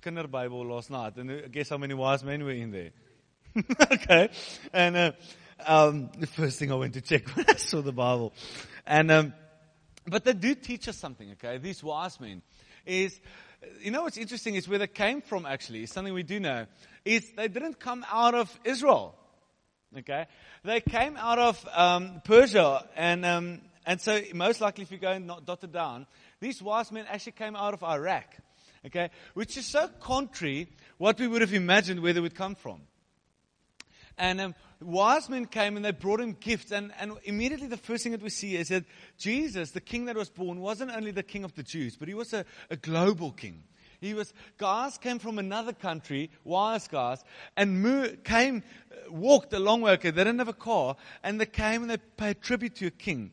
Kinder 0.00 0.28
Bible 0.28 0.64
last 0.66 0.90
night, 0.90 1.16
and 1.16 1.50
guess 1.50 1.70
how 1.70 1.78
many 1.78 1.94
wise 1.94 2.22
men 2.22 2.44
were 2.44 2.52
in 2.52 2.70
there? 2.70 2.90
okay, 3.92 4.28
and 4.72 4.96
uh, 4.96 5.12
um, 5.66 6.10
the 6.18 6.26
first 6.26 6.58
thing 6.58 6.70
I 6.70 6.74
went 6.74 6.94
to 6.94 7.00
check 7.00 7.26
when 7.36 7.46
I 7.48 7.54
saw 7.54 7.80
the 7.80 7.92
Bible, 7.92 8.32
and 8.86 9.10
um, 9.10 9.32
but 10.06 10.24
they 10.24 10.32
do 10.32 10.54
teach 10.54 10.88
us 10.88 10.96
something, 10.96 11.32
okay? 11.32 11.58
These 11.58 11.82
wise 11.82 12.20
men 12.20 12.42
is, 12.84 13.18
you 13.80 13.90
know 13.90 14.02
what's 14.02 14.16
interesting 14.16 14.56
is 14.56 14.68
where 14.68 14.78
they 14.78 14.88
came 14.88 15.22
from 15.22 15.46
actually, 15.46 15.86
something 15.86 16.12
we 16.12 16.24
do 16.24 16.40
know, 16.40 16.66
is 17.04 17.30
they 17.36 17.48
didn't 17.48 17.78
come 17.78 18.04
out 18.10 18.34
of 18.34 18.60
Israel. 18.64 19.14
Okay? 19.96 20.26
They 20.64 20.80
came 20.80 21.16
out 21.16 21.38
of 21.38 21.68
um, 21.74 22.22
Persia 22.24 22.88
and, 22.96 23.24
um, 23.24 23.60
and 23.86 24.00
so 24.00 24.20
most 24.34 24.60
likely 24.60 24.82
if 24.82 24.90
you 24.90 24.98
go 24.98 25.12
and 25.12 25.30
dot 25.44 25.62
it 25.62 25.72
down, 25.72 26.06
these 26.40 26.62
wise 26.62 26.90
men 26.90 27.04
actually 27.08 27.32
came 27.32 27.54
out 27.54 27.74
of 27.74 27.84
Iraq. 27.84 28.24
Okay? 28.86 29.10
Which 29.34 29.56
is 29.56 29.66
so 29.66 29.88
contrary 30.00 30.68
what 30.98 31.18
we 31.20 31.28
would 31.28 31.42
have 31.42 31.52
imagined 31.52 32.00
where 32.00 32.12
they 32.12 32.20
would 32.20 32.34
come 32.34 32.54
from. 32.54 32.80
And 34.18 34.40
um, 34.40 34.54
wise 34.84 35.28
men 35.28 35.46
came 35.46 35.76
and 35.76 35.84
they 35.84 35.92
brought 35.92 36.20
him 36.20 36.36
gifts. 36.38 36.72
And, 36.72 36.92
and 36.98 37.12
immediately 37.24 37.66
the 37.66 37.76
first 37.76 38.02
thing 38.02 38.12
that 38.12 38.22
we 38.22 38.30
see 38.30 38.56
is 38.56 38.68
that 38.68 38.84
Jesus, 39.18 39.70
the 39.70 39.80
king 39.80 40.06
that 40.06 40.16
was 40.16 40.30
born, 40.30 40.60
wasn't 40.60 40.90
only 40.90 41.10
the 41.10 41.22
king 41.22 41.44
of 41.44 41.54
the 41.54 41.62
Jews, 41.62 41.96
but 41.96 42.08
he 42.08 42.14
was 42.14 42.32
a, 42.32 42.44
a 42.70 42.76
global 42.76 43.32
king. 43.32 43.64
He 44.00 44.14
was, 44.14 44.34
guys 44.58 44.98
came 44.98 45.20
from 45.20 45.38
another 45.38 45.72
country, 45.72 46.30
wise 46.42 46.88
guys, 46.88 47.22
and 47.56 48.24
came, 48.24 48.64
uh, 48.90 49.12
walked 49.12 49.52
a 49.52 49.60
long 49.60 49.80
way. 49.80 49.92
Okay, 49.92 50.10
they 50.10 50.24
didn't 50.24 50.40
have 50.40 50.48
a 50.48 50.52
car, 50.52 50.96
and 51.22 51.40
they 51.40 51.46
came 51.46 51.82
and 51.82 51.90
they 51.90 51.98
paid 51.98 52.42
tribute 52.42 52.74
to 52.76 52.86
a 52.86 52.90
king. 52.90 53.30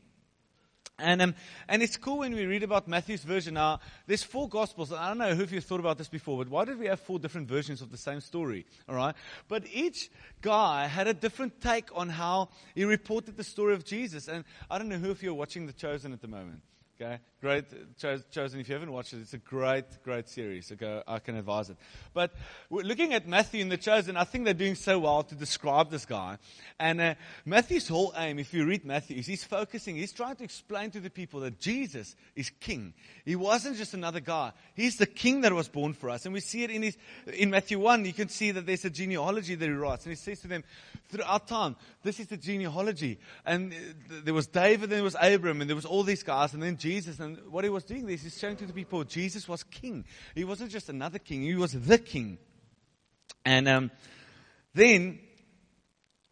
And, 1.00 1.22
um, 1.22 1.36
and 1.68 1.82
it's 1.82 1.98
cool 1.98 2.20
when 2.20 2.34
we 2.34 2.46
read 2.46 2.64
about 2.64 2.88
Matthew's 2.88 3.24
version. 3.24 3.56
Now, 3.56 3.80
there's 4.08 4.24
four 4.24 4.50
Gospels. 4.50 4.92
I 4.92 5.08
don't 5.08 5.18
know 5.18 5.36
who 5.36 5.44
if 5.44 5.52
you've 5.52 5.64
thought 5.64 5.80
about 5.80 5.98
this 5.98 6.08
before, 6.08 6.38
but 6.38 6.50
why 6.50 6.66
did 6.66 6.80
we 6.80 6.88
have 6.88 7.00
four 7.00 7.20
different 7.20 7.48
versions 7.48 7.82
of 7.82 7.92
the 7.92 7.98
same 7.98 8.22
story? 8.22 8.66
All 8.88 8.96
right? 8.96 9.16
But 9.48 9.64
each 9.72 10.10
guy 10.42 10.88
had 10.88 11.08
a 11.08 11.14
different 11.14 11.62
take 11.62 11.90
on 11.96 12.10
how 12.10 12.50
he 12.76 12.86
reported 12.86 13.38
the 13.38 13.44
story 13.44 13.74
of 13.74 13.86
Jesus. 13.86 14.28
And 14.28 14.44
I 14.70 14.78
don't 14.78 14.90
know 14.90 14.98
who 14.98 15.12
of 15.12 15.24
you 15.24 15.32
are 15.32 15.36
watching 15.36 15.68
The 15.68 15.74
Chosen 15.74 16.14
at 16.14 16.22
the 16.22 16.28
moment. 16.28 16.62
Okay, 17.02 17.18
great, 17.40 17.64
chosen. 17.98 18.60
If 18.60 18.68
you 18.68 18.74
haven't 18.74 18.92
watched 18.92 19.14
it, 19.14 19.22
it's 19.22 19.34
a 19.34 19.38
great, 19.38 19.86
great 20.04 20.28
series. 20.28 20.70
I 21.08 21.20
can 21.20 21.38
advise 21.38 21.70
it. 21.70 21.78
But 22.14 22.34
looking 22.70 23.14
at 23.14 23.26
Matthew 23.26 23.62
and 23.62 23.72
the 23.72 23.78
chosen, 23.78 24.18
I 24.18 24.26
think 24.26 24.44
they're 24.44 24.54
doing 24.54 24.76
so 24.76 25.00
well 25.00 25.24
to 25.24 25.34
describe 25.34 25.92
this 25.92 26.06
guy. 26.06 26.40
And 26.78 27.00
uh, 27.00 27.16
Matthew's 27.46 27.88
whole 27.88 28.14
aim, 28.18 28.38
if 28.38 28.54
you 28.54 28.66
read 28.66 28.84
Matthew, 28.84 29.16
is 29.16 29.28
he's 29.28 29.46
focusing, 29.46 29.96
he's 29.96 30.12
trying 30.12 30.36
to 30.38 30.44
explain 30.44 30.92
to 30.92 31.00
the 31.00 31.10
people 31.10 31.40
that 31.40 31.58
Jesus 31.62 32.18
is 32.36 32.50
King. 32.60 32.94
He 33.24 33.38
wasn't 33.38 33.78
just 33.78 33.94
another 33.94 34.20
guy. 34.20 34.52
He's 34.74 34.98
the 34.98 35.06
King 35.06 35.40
that 35.42 35.54
was 35.54 35.70
born 35.70 35.94
for 35.94 36.10
us. 36.10 36.26
And 36.26 36.34
we 36.34 36.42
see 36.42 36.66
it 36.66 36.70
in 36.70 36.82
his, 36.82 36.98
in 37.34 37.50
Matthew 37.50 37.80
1, 37.80 38.04
you 38.04 38.14
can 38.14 38.28
see 38.28 38.52
that 38.52 38.66
there's 38.66 38.84
a 38.84 38.90
genealogy 38.90 39.56
that 39.56 39.66
he 39.66 39.72
writes. 39.72 40.04
And 40.04 40.12
he 40.12 40.18
says 40.18 40.42
to 40.42 40.50
them, 40.50 40.66
throughout 41.10 41.48
time, 41.48 41.76
this 42.04 42.20
is 42.20 42.28
the 42.28 42.38
genealogy. 42.38 43.20
And 43.46 43.74
uh, 43.74 44.16
there 44.24 44.34
was 44.34 44.48
David, 44.48 44.84
and 44.84 44.94
there 44.94 45.04
was 45.04 45.16
Abraham, 45.20 45.62
and 45.62 45.70
there 45.70 45.76
was 45.76 45.86
all 45.86 46.04
these 46.04 46.24
guys, 46.24 46.54
and 46.54 46.64
then 46.64 46.78
Jesus 46.78 47.00
Jesus, 47.00 47.20
and 47.20 47.38
what 47.52 47.64
he 47.64 47.70
was 47.70 47.84
doing 47.84 48.06
this 48.06 48.26
is 48.26 48.38
showing 48.38 48.56
to 48.58 48.66
the 48.66 48.74
people 48.74 49.04
Jesus 49.04 49.48
was 49.48 49.64
king. 49.64 50.06
He 50.36 50.44
wasn't 50.44 50.72
just 50.72 50.90
another 50.90 51.20
king, 51.20 51.44
he 51.44 51.56
was 51.56 51.72
the 51.72 51.98
king. 51.98 52.38
And 53.46 53.68
um, 53.68 53.92
then, 54.74 55.20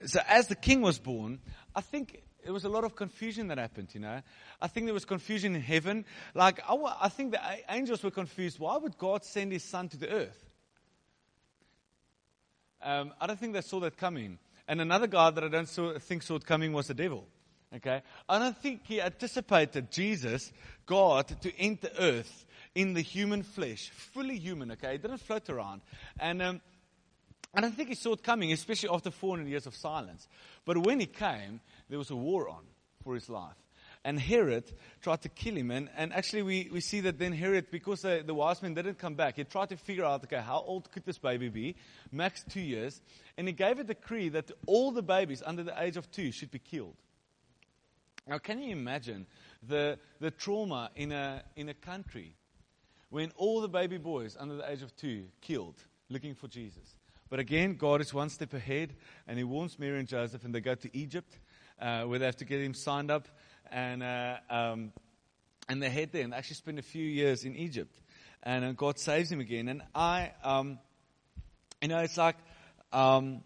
so 0.05 0.19
as 0.27 0.48
the 0.48 0.55
king 0.55 0.81
was 0.81 1.00
born, 1.00 1.39
I 1.75 1.81
think 1.81 2.22
there 2.43 2.53
was 2.53 2.65
a 2.65 2.69
lot 2.69 2.84
of 2.84 2.96
confusion 2.96 3.48
that 3.48 3.57
happened, 3.57 3.89
you 3.93 4.00
know. 4.00 4.22
I 4.62 4.67
think 4.67 4.88
there 4.88 4.93
was 4.93 5.05
confusion 5.05 5.55
in 5.55 5.62
heaven. 5.62 6.05
Like, 6.34 6.60
I, 6.67 6.75
I 7.01 7.10
think 7.10 7.31
the 7.31 7.41
angels 7.69 8.03
were 8.03 8.12
confused. 8.12 8.60
Why 8.60 8.77
would 8.77 8.98
God 8.98 9.24
send 9.24 9.51
his 9.51 9.63
son 9.63 9.89
to 9.89 9.98
the 9.98 10.10
earth? 10.10 10.50
Um, 12.81 13.13
I 13.19 13.27
don't 13.27 13.39
think 13.39 13.53
they 13.53 13.62
saw 13.62 13.79
that 13.81 13.98
coming. 13.98 14.38
And 14.67 14.81
another 14.81 15.07
guy 15.07 15.29
that 15.31 15.43
I 15.43 15.47
don't 15.47 15.69
saw, 15.69 15.97
think 15.97 16.24
saw 16.24 16.36
it 16.36 16.45
coming 16.45 16.74
was 16.74 16.88
the 16.88 16.93
devil. 16.93 17.27
Okay? 17.75 18.01
I 18.27 18.39
don't 18.39 18.57
think 18.57 18.81
he 18.86 19.01
anticipated 19.01 19.91
Jesus, 19.91 20.51
God, 20.86 21.27
to 21.41 21.59
enter 21.59 21.89
earth 22.00 22.45
in 22.75 22.93
the 22.93 23.01
human 23.01 23.43
flesh, 23.43 23.89
fully 23.89 24.38
human, 24.38 24.71
okay? 24.71 24.93
He 24.93 24.97
didn't 25.00 25.17
float 25.17 25.50
around. 25.50 25.81
And 26.19 26.41
um, 26.41 26.62
I 27.53 27.62
don't 27.62 27.75
think 27.75 27.89
he 27.89 27.95
saw 27.95 28.13
it 28.13 28.24
coming, 28.24 28.53
especially 28.53 28.89
after 28.89 29.09
400 29.09 29.50
years 29.50 29.65
of 29.65 29.75
silence. 29.75 30.27
But 30.63 30.77
when 30.77 31.00
he 31.00 31.07
came, 31.07 31.59
there 31.89 31.97
was 31.97 32.12
a 32.12 32.15
war 32.15 32.47
on 32.50 32.63
for 33.03 33.15
his 33.15 33.29
life. 33.29 33.55
And 34.04 34.20
Herod 34.20 34.72
tried 35.01 35.22
to 35.24 35.30
kill 35.30 35.56
him. 35.56 35.72
And, 35.72 35.89
and 35.98 36.13
actually, 36.13 36.44
we, 36.44 36.70
we 36.72 36.82
see 36.82 37.01
that 37.01 37.20
then 37.20 37.34
Herod, 37.34 37.72
because 37.72 38.01
the, 38.01 38.24
the 38.25 38.34
wise 38.34 38.62
men 38.62 38.74
didn't 38.74 39.00
come 39.00 39.16
back, 39.16 39.36
he 39.36 39.44
tried 39.44 39.70
to 39.70 39.77
figure 39.77 40.06
out, 40.06 40.24
okay, 40.24 40.42
how 40.42 40.63
old 40.66 40.92
could 40.92 41.06
this 41.06 41.18
baby 41.18 41.50
be? 41.50 41.75
Max 42.12 42.44
two 42.50 42.62
years. 42.62 43.01
And 43.38 43.48
he 43.48 43.54
gave 43.54 43.80
a 43.80 43.84
decree 43.84 44.30
that 44.30 44.51
all 44.66 44.92
the 44.92 45.04
babies 45.04 45.44
under 45.46 45.63
the 45.63 45.82
age 45.82 45.98
of 45.98 46.10
two 46.12 46.32
should 46.32 46.51
be 46.51 46.60
killed. 46.60 46.96
Now, 48.27 48.38
can 48.39 48.62
you 48.62 48.72
imagine 48.72 49.25
the, 49.63 50.00
the 50.20 50.32
trauma 50.32 50.92
in 50.96 51.12
a, 51.12 51.44
in 51.56 51.70
a 51.70 51.74
country 51.74 52.36
when 53.10 53.32
all 53.38 53.62
the 53.62 53.70
baby 53.70 53.98
boys 53.98 54.36
under 54.38 54.58
the 54.58 54.70
age 54.70 54.82
of 54.82 54.96
two 54.96 55.25
killed 55.42 55.75
looking 56.10 56.36
for 56.36 56.48
Jesus? 56.48 56.98
But 57.30 57.39
again, 57.39 57.75
God 57.75 58.01
is 58.01 58.13
one 58.13 58.30
step 58.30 58.54
ahead, 58.54 58.96
and 59.27 59.38
He 59.38 59.44
warns 59.44 59.77
Mary 59.80 60.00
and 60.00 60.08
Joseph, 60.08 60.46
and 60.46 60.56
they 60.56 60.62
go 60.62 60.75
to 60.75 60.98
Egypt, 60.98 61.38
uh, 61.80 62.04
where 62.04 62.20
they 62.20 62.25
have 62.25 62.38
to 62.38 62.46
get 62.46 62.62
him 62.62 62.74
signed 62.74 63.12
up, 63.12 63.27
and 63.71 64.03
uh, 64.03 64.38
um, 64.50 64.91
and 65.69 65.81
they 65.81 65.89
head 65.89 66.12
there 66.12 66.24
and 66.24 66.33
actually 66.33 66.55
spend 66.55 66.79
a 66.79 66.83
few 66.83 67.03
years 67.03 67.43
in 67.43 67.55
Egypt, 67.55 67.95
and 68.43 68.63
uh, 68.63 68.71
God 68.71 69.00
saves 69.00 69.31
him 69.31 69.39
again. 69.39 69.67
And 69.67 69.81
I, 69.93 70.31
um, 70.43 70.79
you 71.81 71.88
know, 71.88 72.00
it's 72.00 72.17
like 72.17 72.38
um, 72.91 73.41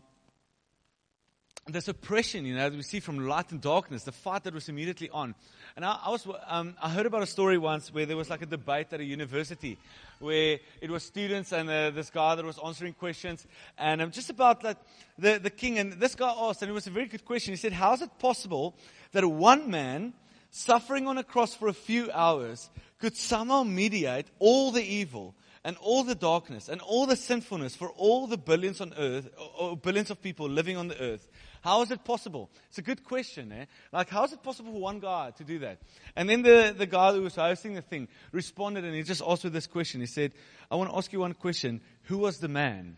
this 1.68 1.88
oppression, 1.88 2.46
you 2.46 2.56
know, 2.56 2.70
that 2.70 2.76
we 2.76 2.84
see 2.84 3.00
from 3.00 3.28
light 3.28 3.52
and 3.52 3.62
darkness, 3.62 4.04
the 4.04 4.12
fight 4.12 4.44
that 4.44 4.54
was 4.54 4.70
immediately 4.70 5.10
on. 5.10 5.36
And 5.76 5.86
I, 5.86 6.00
I 6.06 6.10
was, 6.10 6.28
um, 6.48 6.76
I 6.82 6.90
heard 6.90 7.06
about 7.06 7.24
a 7.24 7.28
story 7.28 7.58
once 7.58 7.94
where 7.94 8.06
there 8.06 8.18
was 8.18 8.30
like 8.30 8.42
a 8.42 8.46
debate 8.46 8.92
at 8.92 9.00
a 9.00 9.04
university 9.04 9.78
where 10.20 10.60
it 10.82 10.90
was 10.90 11.04
students 11.04 11.52
and 11.52 11.70
uh, 11.70 11.90
this 11.92 12.10
guy 12.10 12.36
that 12.36 12.46
was 12.46 12.60
answering 12.64 12.94
questions 12.94 13.48
and 13.78 14.02
um, 14.02 14.12
just 14.12 14.30
about 14.30 14.64
like 14.64 14.78
the, 15.18 15.40
the 15.40 15.50
king. 15.50 15.80
And 15.80 15.94
this 15.94 16.16
guy 16.16 16.34
asked, 16.36 16.62
and 16.62 16.70
it 16.70 16.74
was 16.74 16.88
a 16.88 16.92
very 16.92 17.08
good 17.08 17.26
question. 17.26 17.54
He 17.54 17.58
said, 17.58 17.74
how 17.74 17.94
is 17.94 18.02
it 18.02 18.20
possible 18.20 18.76
that 19.14 19.26
one 19.26 19.72
man 19.72 20.14
suffering 20.52 21.08
on 21.08 21.18
a 21.18 21.24
cross 21.24 21.56
for 21.56 21.68
a 21.68 21.74
few 21.74 22.12
hours 22.12 22.70
could 23.00 23.16
somehow 23.16 23.64
mediate 23.64 24.28
all 24.40 24.72
the 24.72 24.84
evil 24.84 25.34
and 25.64 25.78
all 25.78 26.04
the 26.04 26.16
darkness 26.16 26.70
and 26.70 26.82
all 26.82 27.06
the 27.06 27.16
sinfulness 27.16 27.76
for 27.76 27.90
all 27.92 28.28
the 28.28 28.38
billions 28.38 28.82
on 28.82 28.94
earth, 28.98 29.30
or 29.58 29.78
billions 29.78 30.12
of 30.12 30.22
people 30.22 30.50
living 30.50 30.76
on 30.76 30.88
the 30.88 31.00
earth 31.02 31.28
how 31.62 31.82
is 31.84 31.92
it 31.92 32.04
possible? 32.04 32.50
It's 32.70 32.80
a 32.80 32.82
good 32.82 33.04
question, 33.04 33.52
eh? 33.52 33.66
Like, 33.92 34.10
how 34.10 34.24
is 34.24 34.34
it 34.34 34.42
possible 34.42 34.74
for 34.74 34.80
one 34.80 35.00
guy 35.00 35.32
to 35.38 35.44
do 35.44 35.60
that? 35.60 35.80
And 36.16 36.28
then 36.28 36.42
the, 36.42 36.74
the 36.76 36.88
guy 36.88 37.14
who 37.14 37.22
was 37.22 37.36
hosting 37.36 37.76
the 37.76 37.82
thing 37.82 38.08
responded 38.32 38.84
and 38.84 38.96
he 38.96 39.04
just 39.04 39.22
asked 39.26 39.44
with 39.44 39.54
this 39.54 39.68
question. 39.68 40.02
He 40.02 40.08
said, 40.08 40.34
I 40.70 40.76
want 40.76 40.90
to 40.90 40.98
ask 40.98 41.14
you 41.14 41.20
one 41.20 41.34
question. 41.34 41.82
Who 42.04 42.18
was 42.18 42.40
the 42.40 42.48
man? 42.48 42.98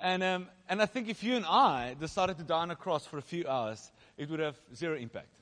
And, 0.00 0.22
um, 0.22 0.48
and 0.68 0.80
I 0.80 0.86
think 0.86 1.08
if 1.08 1.24
you 1.24 1.34
and 1.34 1.44
I 1.44 1.96
decided 1.98 2.38
to 2.38 2.44
die 2.44 2.60
on 2.60 2.70
a 2.70 2.76
cross 2.76 3.04
for 3.04 3.18
a 3.18 3.22
few 3.22 3.48
hours, 3.48 3.90
it 4.16 4.30
would 4.30 4.40
have 4.40 4.56
zero 4.74 4.96
impact. 4.96 5.34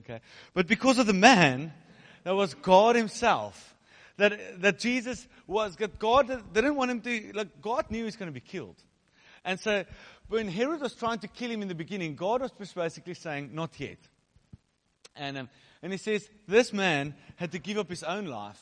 Okay? 0.00 0.20
But 0.52 0.68
because 0.68 0.98
of 0.98 1.06
the 1.06 1.12
man, 1.12 1.72
that 2.22 2.34
was 2.34 2.54
God 2.54 2.94
Himself, 2.94 3.74
that, 4.18 4.60
that 4.60 4.78
Jesus 4.78 5.26
was, 5.46 5.74
that 5.76 5.98
God 5.98 6.28
didn't 6.52 6.76
want 6.76 6.90
him 6.90 7.00
to, 7.00 7.32
like, 7.34 7.60
God 7.60 7.90
knew 7.90 7.98
he 7.98 8.04
was 8.04 8.16
going 8.16 8.28
to 8.28 8.32
be 8.32 8.40
killed. 8.40 8.76
And 9.44 9.60
so 9.60 9.84
when 10.28 10.48
Herod 10.48 10.80
was 10.80 10.94
trying 10.94 11.18
to 11.20 11.28
kill 11.28 11.50
him 11.50 11.62
in 11.62 11.68
the 11.68 11.74
beginning, 11.74 12.16
God 12.16 12.50
was 12.58 12.72
basically 12.72 13.14
saying, 13.14 13.50
Not 13.52 13.78
yet. 13.78 13.98
And, 15.16 15.38
um, 15.38 15.48
and 15.82 15.92
he 15.92 15.98
says, 15.98 16.28
This 16.46 16.72
man 16.72 17.14
had 17.36 17.52
to 17.52 17.58
give 17.58 17.78
up 17.78 17.90
his 17.90 18.02
own 18.02 18.26
life 18.26 18.60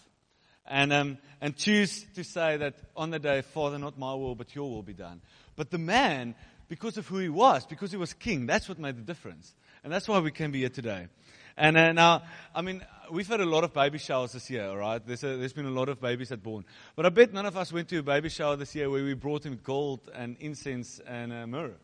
and, 0.66 0.92
um, 0.92 1.18
and 1.40 1.56
choose 1.56 2.04
to 2.14 2.24
say 2.24 2.56
that 2.56 2.74
on 2.96 3.10
the 3.10 3.18
day, 3.18 3.42
Father, 3.42 3.78
not 3.78 3.98
my 3.98 4.14
will, 4.14 4.34
but 4.34 4.54
your 4.54 4.70
will 4.70 4.82
be 4.82 4.92
done. 4.92 5.20
But 5.56 5.70
the 5.70 5.78
man, 5.78 6.34
because 6.68 6.96
of 6.98 7.06
who 7.06 7.18
he 7.18 7.28
was, 7.28 7.66
because 7.66 7.90
he 7.90 7.96
was 7.96 8.12
king, 8.12 8.46
that's 8.46 8.68
what 8.68 8.78
made 8.78 8.96
the 8.96 9.02
difference. 9.02 9.54
And 9.84 9.92
that's 9.92 10.08
why 10.08 10.18
we 10.20 10.30
can 10.30 10.50
be 10.50 10.60
here 10.60 10.68
today. 10.68 11.08
And 11.56 11.76
uh, 11.76 11.92
now, 11.92 12.22
I 12.54 12.62
mean, 12.62 12.84
we've 13.10 13.28
had 13.28 13.40
a 13.40 13.46
lot 13.46 13.64
of 13.64 13.72
baby 13.72 13.98
showers 13.98 14.32
this 14.32 14.48
year, 14.50 14.66
all 14.68 14.76
right? 14.76 15.04
There's, 15.04 15.22
a, 15.22 15.36
there's 15.36 15.52
been 15.52 15.66
a 15.66 15.70
lot 15.70 15.88
of 15.88 16.00
babies 16.00 16.30
that 16.30 16.42
born. 16.42 16.64
But 16.96 17.06
I 17.06 17.10
bet 17.10 17.32
none 17.32 17.46
of 17.46 17.56
us 17.56 17.72
went 17.72 17.88
to 17.88 17.98
a 17.98 18.02
baby 18.02 18.28
shower 18.28 18.56
this 18.56 18.74
year 18.74 18.88
where 18.88 19.04
we 19.04 19.14
brought 19.14 19.44
him 19.44 19.60
gold 19.62 20.10
and 20.14 20.36
incense 20.40 21.00
and 21.06 21.32
uh, 21.32 21.46
myrrh. 21.46 21.74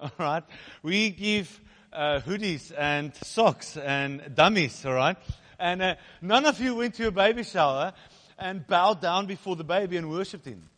All 0.00 0.10
right? 0.18 0.42
We 0.82 1.10
give 1.10 1.60
uh, 1.92 2.20
hoodies 2.20 2.72
and 2.76 3.14
socks 3.14 3.76
and 3.76 4.34
dummies, 4.34 4.84
all 4.84 4.94
right? 4.94 5.16
And 5.58 5.80
uh, 5.80 5.94
none 6.20 6.46
of 6.46 6.60
you 6.60 6.74
went 6.74 6.94
to 6.94 7.06
a 7.06 7.12
baby 7.12 7.44
shower 7.44 7.92
and 8.38 8.66
bowed 8.66 9.00
down 9.00 9.26
before 9.26 9.56
the 9.56 9.64
baby 9.64 9.96
and 9.96 10.10
worshipped 10.10 10.46
him. 10.46 10.68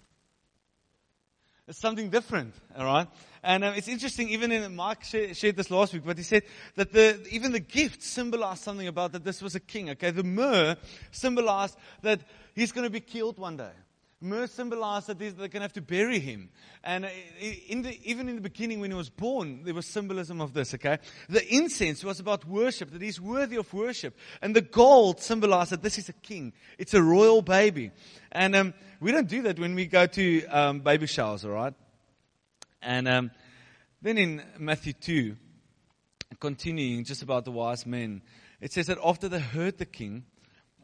It's 1.69 1.81
something 1.81 2.11
different, 2.11 2.55
all 2.79 2.85
right? 2.85 3.09
And 3.43 3.65
um, 3.65 3.75
it's 3.75 3.89
interesting, 3.89 4.29
even 4.29 4.53
in 4.53 4.77
Mark 4.77 5.03
shared, 5.03 5.37
shared, 5.37 5.57
this 5.57 5.69
last 5.69 5.93
week, 5.93 6.03
but 6.07 6.17
he 6.17 6.23
said 6.23 6.45
that 6.77 6.93
the, 6.93 7.27
even 7.31 7.51
the 7.51 7.61
gift 7.61 8.05
symbolized 8.05 8.63
something 8.63 8.87
about 8.87 9.13
that 9.13 9.25
this 9.25 9.43
was 9.43 9.57
a 9.57 9.61
king. 9.61 9.91
Okay, 9.91 10.13
the 10.13 10.23
myrrh 10.23 10.77
symbolized 11.11 11.77
that 12.03 12.21
he's 12.55 12.71
going 12.71 12.85
to 12.85 12.91
be 12.91 13.01
killed 13.01 13.37
one 13.39 13.57
day. 13.57 13.73
Myrrh 14.21 14.47
symbolized 14.47 15.09
that 15.09 15.19
they're 15.19 15.33
going 15.33 15.51
to 15.51 15.61
have 15.61 15.75
to 15.75 15.83
bury 15.83 16.19
him. 16.19 16.49
And 16.83 17.05
uh, 17.05 17.09
in 17.69 17.83
the, 17.83 18.01
even 18.03 18.31
in 18.31 18.37
the 18.37 18.41
beginning, 18.41 18.81
when 18.81 18.91
he 18.91 18.97
was 18.97 19.11
born, 19.11 19.63
there 19.65 19.75
was 19.75 19.87
symbolism 19.87 20.41
of 20.41 20.55
this, 20.55 20.73
okay? 20.75 20.99
The 21.29 21.47
incense 21.55 22.03
was 22.03 22.19
about 22.19 22.47
worship, 22.47 22.91
that 22.93 23.03
he's 23.03 23.21
worthy 23.21 23.57
of 23.57 23.73
worship. 23.75 24.17
And 24.41 24.57
the 24.57 24.63
gold 24.63 25.21
symbolized 25.21 25.71
that 25.73 25.83
this 25.83 25.99
is 25.99 26.09
a 26.09 26.15
king. 26.15 26.55
It's 26.79 26.95
a 26.95 27.03
royal 27.03 27.43
baby. 27.43 27.91
And 28.33 28.57
um, 28.57 28.75
we 29.01 29.13
don't 29.13 29.29
do 29.29 29.43
that 29.43 29.59
when 29.59 29.75
we 29.75 29.85
go 29.85 30.07
to 30.07 30.47
um, 30.47 30.81
baby 30.81 31.07
showers, 31.07 31.45
all 31.45 31.51
right? 31.51 31.75
And 32.81 33.07
um, 33.09 33.31
then 34.01 34.17
in 34.17 34.43
Matthew 34.59 34.95
2, 34.95 35.37
continuing 36.41 37.05
just 37.05 37.23
about 37.23 37.45
the 37.45 37.53
wise 37.53 37.85
men, 37.85 38.23
it 38.63 38.73
says 38.73 38.87
that 38.87 38.99
after 39.05 39.29
they 39.29 39.41
heard 39.41 39.77
the 39.77 39.85
king, 39.85 40.25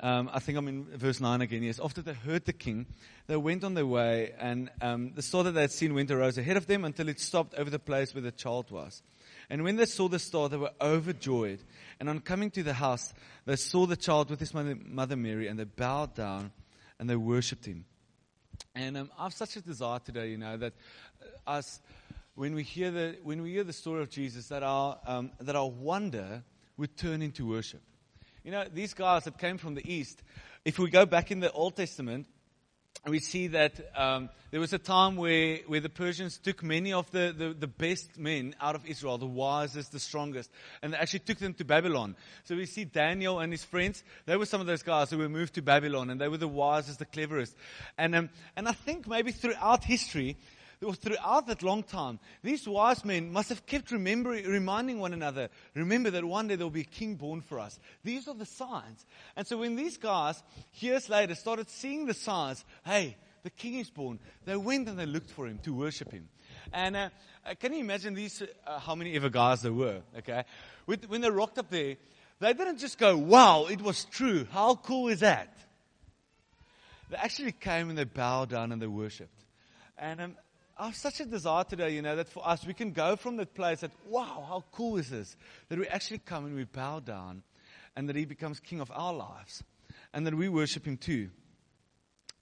um, 0.03 0.29
I 0.33 0.41
think 0.41 0.59
I'm 0.59 0.67
in 0.67 0.85
verse 0.97 1.21
9 1.21 1.41
again. 1.41 1.63
Yes. 1.63 1.79
After 1.83 2.03
they 2.03 2.13
heard 2.13 2.45
the 2.45 2.53
king, 2.53 2.87
they 3.29 3.37
went 3.37 3.63
on 3.63 3.75
their 3.75 3.87
way, 3.87 4.33
and 4.37 4.69
um, 4.81 5.13
the 5.15 5.23
star 5.23 5.45
that 5.45 5.53
they 5.53 5.61
had 5.61 5.71
seen 5.71 5.95
went 5.95 6.11
arose 6.11 6.37
ahead 6.39 6.57
of 6.57 6.67
them 6.67 6.85
until 6.85 7.09
it 7.09 7.21
stopped 7.21 7.55
over 7.55 7.71
the 7.71 7.79
place 7.79 8.13
where 8.13 8.23
the 8.23 8.33
child 8.33 8.73
was. 8.73 9.03
And 9.49 9.63
when 9.63 9.77
they 9.77 9.87
saw 9.87 10.09
the 10.09 10.19
star, 10.19 10.49
they 10.49 10.57
were 10.57 10.73
overjoyed. 10.81 11.61
And 12.01 12.09
on 12.09 12.21
coming 12.21 12.51
to 12.53 12.63
the 12.63 12.73
house, 12.73 13.15
they 13.45 13.57
saw 13.57 13.87
the 13.87 13.97
child 13.97 14.31
with 14.31 14.41
his 14.41 14.53
mother, 14.53 14.77
mother 14.85 15.17
Mary, 15.17 15.47
and 15.47 15.59
they 15.59 15.65
bowed 15.65 16.15
down 16.15 16.53
and 16.99 17.09
they 17.09 17.17
worshipped 17.17 17.67
him. 17.67 17.85
And 18.75 18.97
um, 18.97 19.11
I 19.19 19.25
have 19.25 19.35
such 19.35 19.57
a 19.57 19.61
desire 19.61 19.99
today, 19.99 20.31
you 20.31 20.39
know, 20.39 20.57
that 20.57 20.73
us, 21.47 21.81
when 22.35 22.55
we 22.55 22.63
hear 22.63 22.91
the, 22.91 23.19
when 23.23 23.43
we 23.43 23.53
hear 23.53 23.65
the 23.65 23.73
story 23.73 24.03
of 24.03 24.11
Jesus, 24.11 24.49
that 24.49 24.63
our, 24.63 24.99
um, 25.07 25.31
that 25.41 25.55
our 25.55 25.69
wonder 25.69 26.43
would 26.77 26.97
turn 26.97 27.23
into 27.23 27.47
worship. 27.47 27.83
You 28.45 28.51
know, 28.51 28.65
these 28.73 28.95
guys 28.95 29.25
that 29.25 29.39
came 29.39 29.59
from 29.59 29.75
the 29.75 29.93
east, 29.93 30.23
if 30.65 30.79
we 30.79 30.91
go 30.91 31.07
back 31.07 31.31
in 31.31 31.41
the 31.41 31.53
Old 31.53 31.77
Testament, 31.77 32.27
we 33.07 33.19
see 33.19 33.49
that 33.49 33.81
um, 33.97 34.31
there 34.51 34.61
was 34.61 34.73
a 34.73 34.79
time 34.79 35.17
where, 35.17 35.59
where 35.67 35.81
the 35.81 35.89
Persians 35.89 36.39
took 36.39 36.63
many 36.63 36.93
of 36.93 37.11
the, 37.11 37.35
the, 37.37 37.53
the, 37.53 37.67
best 37.67 38.17
men 38.17 38.55
out 38.61 38.77
of 38.77 38.87
Israel, 38.87 39.19
the 39.19 39.27
wisest, 39.27 39.91
the 39.91 39.99
strongest, 39.99 40.51
and 40.83 40.93
they 40.93 40.97
actually 40.97 41.21
took 41.21 41.39
them 41.39 41.55
to 41.55 41.65
Babylon. 41.65 42.15
So 42.45 42.55
we 42.55 42.67
see 42.67 42.85
Daniel 42.85 43.41
and 43.41 43.53
his 43.53 43.65
friends, 43.65 44.05
they 44.27 44.37
were 44.37 44.47
some 44.47 44.61
of 44.61 44.69
those 44.69 44.85
guys 44.85 45.11
who 45.11 45.19
were 45.19 45.29
moved 45.29 45.55
to 45.55 45.63
Babylon, 45.63 46.11
and 46.11 46.21
they 46.21 46.29
were 46.29 46.37
the 46.37 46.47
wisest, 46.47 47.01
the 47.01 47.05
cleverest. 47.05 47.57
And, 47.99 48.15
um, 48.15 48.31
and 48.57 48.69
I 48.69 48.73
think 48.73 49.09
maybe 49.09 49.33
throughout 49.33 49.83
history, 49.83 50.37
throughout 50.91 51.47
that 51.47 51.63
long 51.63 51.85
time, 51.85 52.19
these 52.43 52.67
wise 52.67 53.05
men 53.05 53.33
must 53.33 53.51
have 53.51 53.65
kept 53.67 53.93
remembering, 53.93 54.45
reminding 54.47 54.99
one 54.99 55.13
another, 55.13 55.49
remember 55.75 56.11
that 56.11 56.25
one 56.25 56.49
day 56.49 56.57
there 56.57 56.67
will 56.67 56.73
be 56.73 56.81
a 56.81 56.85
king 56.85 57.15
born 57.15 57.41
for 57.41 57.61
us. 57.61 57.79
These 58.03 58.27
are 58.27 58.35
the 58.35 58.45
signs. 58.45 59.07
And 59.37 59.47
so 59.47 59.59
when 59.59 59.77
these 59.77 59.97
guys, 59.97 60.43
years 60.75 61.09
later, 61.09 61.37
started 61.37 61.71
seeing 61.71 62.07
the 62.07 62.15
signs, 62.15 62.65
hey, 62.85 63.17
the 63.45 63.51
king 63.51 63.79
is 63.79 63.91
born, 63.91 64.19
they 64.45 64.57
went 64.57 64.89
and 64.89 64.99
they 64.99 65.07
looked 65.07 65.31
for 65.31 65.47
him 65.47 65.59
to 65.63 65.73
worship 65.73 66.11
him. 66.11 66.29
And 66.73 66.97
uh, 66.97 67.11
uh 67.47 67.55
can 67.55 67.73
you 67.73 67.81
imagine 67.81 68.15
these, 68.15 68.43
uh, 68.67 68.79
how 68.81 68.97
many 68.97 69.15
ever 69.15 69.29
guys 69.29 69.63
there 69.63 69.73
were, 69.73 70.01
okay? 70.19 70.45
When 70.87 71.21
they 71.21 71.31
rocked 71.31 71.59
up 71.59 71.71
there, 71.71 71.97
they 72.41 72.53
didn't 72.55 72.79
just 72.79 72.99
go, 72.99 73.17
wow, 73.17 73.67
it 73.67 73.81
was 73.81 74.05
true. 74.07 74.49
How 74.51 74.75
cool 74.75 75.09
is 75.09 75.21
that? 75.21 75.57
They 77.09 77.17
actually 77.19 77.53
came 77.53 77.89
and 77.89 77.97
they 77.97 78.05
bowed 78.05 78.49
down 78.49 78.73
and 78.73 78.83
they 78.83 78.87
worshipped. 78.89 79.45
And 79.99 80.21
um, 80.21 80.37
I 80.77 80.87
have 80.87 80.97
such 80.97 81.21
a 81.21 81.27
desire 81.27 81.65
today, 81.65 81.91
you 81.91 82.03
know, 82.03 82.17
that 82.17 82.29
for 82.29 82.47
us, 82.47 82.67
we 82.67 82.75
can 82.75 82.93
go 82.93 83.17
from 83.17 83.37
that 83.37 83.55
place 83.55 83.81
that, 83.81 83.91
wow, 84.07 84.45
how 84.49 84.65
cool 84.73 84.97
is 84.97 85.11
this? 85.11 85.37
That 85.69 85.79
we 85.79 85.87
actually 85.87 86.19
come 86.19 86.47
and 86.47 86.57
we 86.57 86.65
bow 86.65 87.01
down 87.01 87.43
and 87.95 88.09
that 88.09 88.17
He 88.17 88.25
becomes 88.25 88.59
King 88.59 88.81
of 88.81 88.91
our 88.95 89.13
lives 89.13 89.63
and 90.13 90.27
that 90.27 90.35
we 90.35 90.49
worship 90.49 90.87
Him 90.87 90.97
too. 90.97 91.31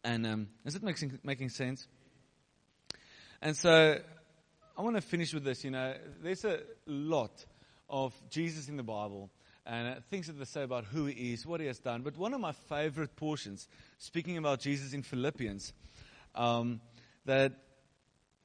And 0.04 0.26
um, 0.26 0.48
is 0.64 0.74
it 0.74 0.82
making, 0.82 1.18
making 1.24 1.48
sense? 1.50 1.86
And 3.42 3.56
so 3.56 3.98
I 4.78 4.82
want 4.82 4.96
to 4.96 5.02
finish 5.02 5.34
with 5.34 5.44
this. 5.44 5.64
You 5.64 5.72
know, 5.72 5.94
there's 6.22 6.44
a 6.44 6.60
lot 6.86 7.44
of 7.88 8.14
Jesus 8.30 8.68
in 8.68 8.76
the 8.76 8.82
Bible 8.82 9.30
and 9.66 9.88
uh, 9.88 10.00
things 10.08 10.28
that 10.28 10.38
they 10.38 10.44
say 10.44 10.62
about 10.62 10.84
who 10.84 11.06
He 11.06 11.32
is, 11.32 11.44
what 11.44 11.60
He 11.60 11.66
has 11.66 11.78
done. 11.78 12.02
But 12.02 12.16
one 12.16 12.32
of 12.32 12.40
my 12.40 12.52
favorite 12.52 13.16
portions, 13.16 13.68
speaking 13.98 14.38
about 14.38 14.60
Jesus 14.60 14.92
in 14.92 15.02
Philippians, 15.02 15.72
um, 16.34 16.80
that 17.26 17.52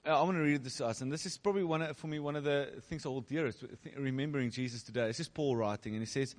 Uh, 0.07 0.19
I 0.19 0.23
want 0.23 0.37
to 0.37 0.43
read 0.43 0.63
this 0.63 0.77
to 0.77 0.85
us, 0.85 1.01
and 1.01 1.11
this 1.11 1.25
is 1.25 1.35
probably 1.37 1.63
one 1.63 1.81
of, 1.81 1.97
for 1.97 2.05
me 2.05 2.19
one 2.19 2.35
of 2.35 2.43
the 2.43 2.69
things 2.89 3.07
I 3.07 3.09
hold 3.09 3.27
dearest, 3.27 3.63
remembering 3.97 4.51
Jesus 4.51 4.83
today. 4.83 5.07
This 5.07 5.19
is 5.19 5.29
Paul 5.29 5.55
writing, 5.55 5.93
and 5.93 6.01
he 6.01 6.05
says, 6.05 6.35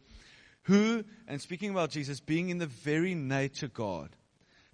"Who, 0.65 1.03
and 1.27 1.41
speaking 1.41 1.71
about 1.71 1.91
Jesus 1.91 2.21
being 2.21 2.51
in 2.51 2.59
the 2.59 2.69
very 2.69 3.17
nature 3.17 3.67
God, 3.67 4.15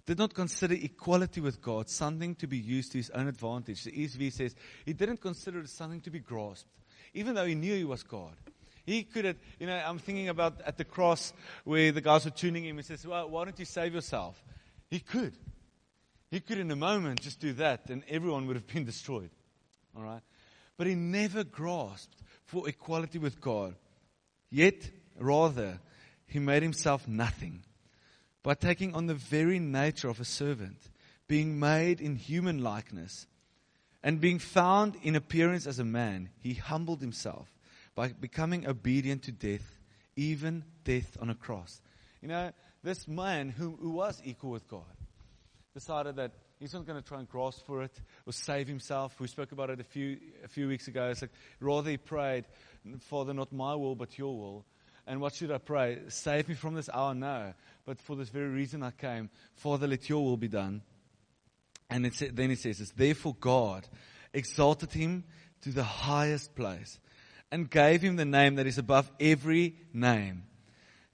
did 0.05 0.19
not 0.19 0.35
consider 0.35 0.75
equality 0.75 1.41
with 1.41 1.59
God 1.59 1.89
something 1.89 2.35
to 2.35 2.45
be 2.45 2.57
used 2.57 2.91
to 2.91 2.99
his 2.99 3.09
own 3.09 3.27
advantage." 3.27 3.83
The 3.83 3.91
ESV 3.91 4.31
says 4.31 4.55
he 4.85 4.93
didn't 4.93 5.21
consider 5.21 5.61
it 5.61 5.69
something 5.69 6.01
to 6.01 6.11
be 6.11 6.19
grasped, 6.19 6.69
even 7.15 7.33
though 7.33 7.45
he 7.45 7.55
knew 7.55 7.75
he 7.75 7.85
was 7.85 8.03
God. 8.03 8.35
He 8.85 9.05
could 9.05 9.25
have, 9.25 9.37
you 9.59 9.65
know, 9.65 9.75
I'm 9.75 9.97
thinking 9.97 10.29
about 10.29 10.61
at 10.61 10.77
the 10.77 10.85
cross 10.85 11.33
where 11.63 11.91
the 11.91 12.01
guys 12.01 12.25
were 12.25 12.31
tuning 12.31 12.65
him. 12.65 12.77
He 12.77 12.83
says, 12.83 13.07
"Well, 13.07 13.27
why 13.27 13.45
don't 13.45 13.57
you 13.57 13.65
save 13.65 13.95
yourself?" 13.95 14.43
He 14.87 14.99
could. 14.99 15.35
He 16.33 16.39
could, 16.39 16.57
in 16.57 16.71
a 16.71 16.75
moment, 16.75 17.21
just 17.21 17.39
do 17.39 17.53
that 17.53 17.91
and 17.91 18.01
everyone 18.09 18.47
would 18.47 18.55
have 18.55 18.65
been 18.65 18.85
destroyed. 18.93 19.29
All 19.95 20.01
right? 20.01 20.23
But 20.77 20.87
he 20.87 20.95
never 20.95 21.43
grasped 21.43 22.17
for 22.45 22.67
equality 22.67 23.19
with 23.19 23.39
God. 23.39 23.75
Yet, 24.49 24.89
rather, 25.19 25.79
he 26.25 26.39
made 26.39 26.63
himself 26.63 27.07
nothing 27.07 27.61
by 28.41 28.55
taking 28.55 28.95
on 28.95 29.05
the 29.05 29.13
very 29.13 29.59
nature 29.59 30.09
of 30.09 30.19
a 30.19 30.25
servant, 30.25 30.79
being 31.27 31.59
made 31.59 32.01
in 32.01 32.15
human 32.15 32.63
likeness, 32.63 33.27
and 34.01 34.19
being 34.19 34.39
found 34.39 34.95
in 35.03 35.15
appearance 35.15 35.67
as 35.67 35.77
a 35.77 35.85
man, 35.85 36.29
he 36.39 36.55
humbled 36.55 37.01
himself 37.01 37.47
by 37.93 38.07
becoming 38.07 38.67
obedient 38.67 39.21
to 39.21 39.31
death, 39.31 39.77
even 40.15 40.63
death 40.83 41.15
on 41.21 41.29
a 41.29 41.35
cross. 41.35 41.79
You 42.23 42.29
know, 42.29 42.51
this 42.83 43.07
man 43.07 43.49
who, 43.49 43.77
who 43.79 43.91
was 43.91 44.19
equal 44.25 44.49
with 44.49 44.67
God 44.67 44.81
decided 45.73 46.15
that 46.17 46.31
he's 46.59 46.73
not 46.73 46.85
going 46.85 47.01
to 47.01 47.07
try 47.07 47.19
and 47.19 47.27
grasp 47.27 47.65
for 47.65 47.81
it 47.83 47.99
or 48.25 48.33
save 48.33 48.67
himself. 48.67 49.19
We 49.19 49.27
spoke 49.27 49.51
about 49.51 49.69
it 49.69 49.79
a 49.79 49.83
few, 49.83 50.17
a 50.43 50.47
few 50.47 50.67
weeks 50.67 50.87
ago. 50.87 51.09
It's 51.09 51.21
like, 51.21 51.31
rather 51.59 51.89
he 51.89 51.97
prayed, 51.97 52.45
Father, 52.99 53.33
not 53.33 53.51
my 53.51 53.75
will, 53.75 53.95
but 53.95 54.17
your 54.17 54.37
will. 54.37 54.65
And 55.05 55.19
what 55.19 55.33
should 55.33 55.51
I 55.51 55.57
pray? 55.57 55.99
Save 56.07 56.47
me 56.47 56.55
from 56.55 56.75
this 56.75 56.89
hour? 56.93 57.13
No. 57.13 57.53
But 57.85 57.99
for 57.99 58.15
this 58.15 58.29
very 58.29 58.47
reason 58.47 58.83
I 58.83 58.91
came. 58.91 59.29
Father, 59.55 59.87
let 59.87 60.07
your 60.07 60.23
will 60.23 60.37
be 60.37 60.47
done. 60.47 60.81
And 61.89 62.05
then 62.05 62.49
he 62.49 62.55
says, 62.55 62.79
this, 62.79 62.91
Therefore 62.91 63.35
God 63.39 63.87
exalted 64.33 64.93
him 64.93 65.25
to 65.61 65.71
the 65.71 65.83
highest 65.83 66.55
place 66.55 66.99
and 67.51 67.69
gave 67.69 68.01
him 68.01 68.15
the 68.15 68.25
name 68.25 68.55
that 68.55 68.67
is 68.67 68.77
above 68.77 69.11
every 69.19 69.75
name. 69.93 70.43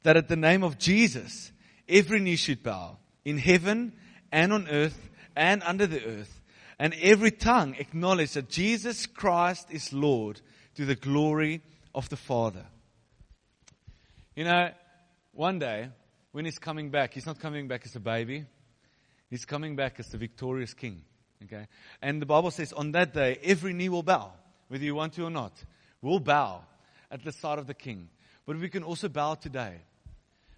That 0.03 0.17
at 0.17 0.27
the 0.27 0.35
name 0.35 0.63
of 0.63 0.77
Jesus, 0.77 1.51
every 1.87 2.19
knee 2.19 2.37
should 2.37 2.63
bow 2.63 2.97
in 3.25 3.37
heaven 3.37 3.93
and 4.31 4.53
on 4.53 4.67
earth 4.69 5.09
and 5.35 5.63
under 5.63 5.87
the 5.87 6.03
earth, 6.05 6.41
and 6.77 6.93
every 7.01 7.31
tongue 7.31 7.75
acknowledge 7.77 8.33
that 8.33 8.49
Jesus 8.49 9.05
Christ 9.05 9.67
is 9.69 9.93
Lord 9.93 10.41
to 10.75 10.85
the 10.85 10.95
glory 10.95 11.61
of 11.93 12.09
the 12.09 12.17
Father. 12.17 12.65
You 14.35 14.45
know, 14.45 14.71
one 15.33 15.59
day, 15.59 15.89
when 16.31 16.45
he's 16.45 16.59
coming 16.59 16.89
back, 16.89 17.13
he's 17.13 17.25
not 17.25 17.39
coming 17.39 17.67
back 17.67 17.81
as 17.85 17.95
a 17.95 17.99
baby. 17.99 18.45
He's 19.29 19.45
coming 19.45 19.75
back 19.75 19.99
as 19.99 20.07
the 20.07 20.17
victorious 20.17 20.73
king. 20.73 21.03
Okay? 21.43 21.67
And 22.01 22.21
the 22.21 22.25
Bible 22.25 22.51
says 22.51 22.73
on 22.73 22.91
that 22.93 23.13
day, 23.13 23.39
every 23.43 23.73
knee 23.73 23.89
will 23.89 24.03
bow, 24.03 24.31
whether 24.67 24.83
you 24.83 24.95
want 24.95 25.13
to 25.13 25.25
or 25.25 25.29
not. 25.29 25.53
We'll 26.01 26.19
bow 26.19 26.63
at 27.11 27.23
the 27.23 27.31
sight 27.31 27.59
of 27.59 27.67
the 27.67 27.73
king. 27.73 28.09
But 28.45 28.57
we 28.57 28.69
can 28.69 28.83
also 28.83 29.09
bow 29.09 29.35
today. 29.35 29.81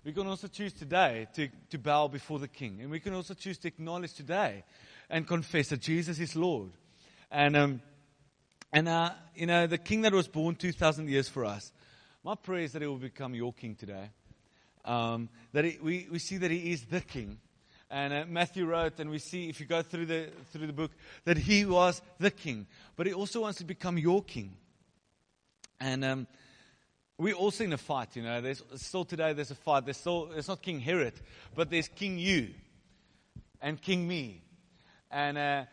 We 0.04 0.14
can 0.14 0.26
also 0.26 0.48
choose 0.48 0.74
today 0.74 1.28
to, 1.36 1.50
to 1.70 1.78
bow 1.78 2.08
before 2.08 2.40
the 2.40 2.48
King. 2.48 2.80
And 2.82 2.90
we 2.90 3.00
can 3.00 3.14
also 3.14 3.36
choose 3.36 3.60
to 3.60 3.68
acknowledge 3.68 4.14
today 4.14 4.64
and 5.10 5.28
confess 5.28 5.70
that 5.70 5.82
Jesus 5.82 6.20
is 6.20 6.36
Lord. 6.36 6.72
And, 7.30 7.56
um, 7.56 7.82
and 8.74 8.88
uh, 8.88 9.12
you 9.36 9.46
know, 9.46 9.68
the 9.68 9.78
King 9.78 10.02
that 10.02 10.14
was 10.14 10.28
born 10.28 10.56
2,000 10.56 11.08
years 11.08 11.30
for 11.30 11.46
us, 11.46 11.72
my 12.24 12.34
prayer 12.34 12.64
is 12.64 12.72
that 12.74 12.82
he 12.82 12.88
will 12.88 12.98
become 12.98 13.36
your 13.36 13.54
King 13.54 13.76
today. 13.76 14.10
Um, 14.84 15.30
that 15.54 15.66
he, 15.66 15.78
we, 15.80 16.08
we 16.12 16.18
see 16.18 16.38
that 16.38 16.50
he 16.50 16.72
is 16.72 16.86
the 16.86 17.02
King. 17.02 17.38
And 17.92 18.12
uh, 18.12 18.26
Matthew 18.28 18.66
wrote, 18.66 19.00
and 19.00 19.12
we 19.12 19.20
see 19.20 19.50
if 19.50 19.60
you 19.60 19.68
go 19.68 19.84
through 19.84 20.08
the, 20.08 20.30
through 20.52 20.66
the 20.66 20.74
book, 20.74 20.92
that 21.26 21.38
he 21.38 21.64
was 21.64 22.02
the 22.18 22.32
King. 22.32 22.66
But 22.96 23.06
he 23.06 23.14
also 23.14 23.42
wants 23.42 23.60
to 23.60 23.66
become 23.66 24.00
your 24.00 24.24
King. 24.24 24.56
And 25.80 26.04
um, 26.04 26.28
we're 27.22 27.36
also 27.36 27.64
in 27.64 27.74
a 27.74 27.78
fight, 27.78 28.16
you 28.16 28.24
know. 28.24 28.42
There's 28.42 28.64
still 28.76 29.06
today 29.06 29.34
there's 29.34 29.52
a 29.52 29.56
fight. 29.56 29.86
There's 29.86 29.98
still 29.98 30.32
it's 30.36 30.48
not 30.48 30.62
King 30.62 30.80
Herod, 30.80 31.14
but 31.56 31.70
there's 31.70 31.88
King 31.88 32.18
you 32.18 32.50
and 33.62 33.82
King 33.82 34.08
me. 34.08 34.42
And 35.10 35.38
uh, 35.38 35.66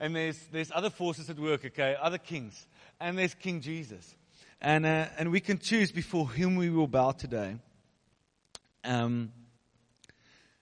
and 0.00 0.14
there's 0.14 0.38
there's 0.52 0.70
other 0.74 0.90
forces 0.90 1.30
at 1.30 1.38
work, 1.38 1.64
okay, 1.64 1.96
other 2.00 2.18
kings. 2.18 2.66
And 2.98 3.16
there's 3.16 3.34
King 3.34 3.60
Jesus. 3.60 4.16
And 4.60 4.84
uh, 4.84 5.06
and 5.18 5.30
we 5.30 5.40
can 5.40 5.58
choose 5.58 5.92
before 5.92 6.26
whom 6.26 6.56
we 6.56 6.70
will 6.70 6.88
bow 6.88 7.12
today. 7.12 7.56
Um 8.84 9.32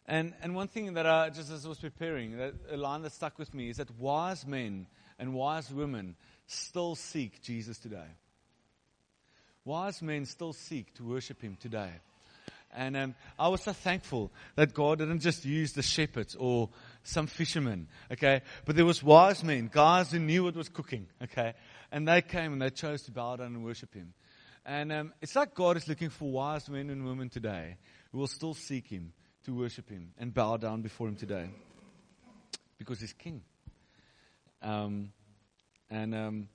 And, 0.07 0.35
and 0.43 0.55
one 0.55 0.69
thing 0.69 0.95
that 0.95 1.07
I, 1.07 1.31
just 1.31 1.51
as 1.51 1.65
I 1.65 1.69
was 1.69 1.81
preparing, 1.81 2.37
that 2.37 2.53
a 2.71 2.77
line 2.77 3.03
that 3.03 3.13
stuck 3.13 3.39
with 3.39 3.55
me 3.55 3.71
is 3.71 3.77
that 3.77 3.91
wise 3.99 4.47
men 4.47 4.87
and 5.19 5.33
wise 5.33 5.73
women 5.73 6.17
still 6.47 6.95
seek 6.95 7.41
Jesus 7.41 7.79
today. 7.79 8.11
Wise 9.65 10.03
men 10.03 10.27
still 10.27 10.53
seek 10.53 10.93
to 10.95 11.05
worship 11.05 11.41
him 11.41 11.57
today. 11.59 11.91
And 12.77 12.97
um, 12.97 13.15
I 13.39 13.49
was 13.49 13.63
so 13.63 13.73
thankful 13.73 14.33
that 14.57 14.75
God 14.75 14.99
didn't 14.99 15.21
just 15.21 15.45
use 15.45 15.73
the 15.73 15.83
shepherds 15.83 16.35
or 16.35 16.71
some 17.05 17.29
fishermen, 17.29 17.87
okay? 18.11 18.43
But 18.65 18.75
there 18.75 18.85
was 18.85 19.03
wise 19.03 19.45
men, 19.45 19.71
guys 19.73 20.11
who 20.11 20.19
knew 20.19 20.45
what 20.45 20.57
was 20.57 20.69
cooking, 20.69 21.07
okay? 21.23 21.55
And 21.93 22.07
they 22.09 22.21
came 22.21 22.53
and 22.53 22.61
they 22.61 22.71
chose 22.71 23.03
to 23.03 23.13
bow 23.13 23.37
down 23.37 23.55
and 23.55 23.65
worship 23.65 23.95
Him. 23.95 24.13
And 24.67 24.93
um, 24.93 25.13
it's 25.23 25.37
like 25.37 25.55
God 25.55 25.77
is 25.77 25.87
looking 25.87 26.11
for 26.11 26.31
wise 26.31 26.69
men 26.69 26.91
and 26.91 27.07
women 27.07 27.29
today 27.29 27.77
who 28.11 28.19
will 28.19 28.27
still 28.27 28.55
seek 28.55 28.89
Him 28.89 29.13
to 29.45 29.55
worship 29.55 29.89
Him 29.89 30.11
and 30.19 30.35
bow 30.35 30.57
down 30.57 30.83
before 30.83 31.07
Him 31.07 31.17
today 31.17 31.51
because 32.79 32.99
He's 33.01 33.13
King. 33.13 33.43
Um, 34.63 35.13
and 35.91 36.15
um, 36.15 36.49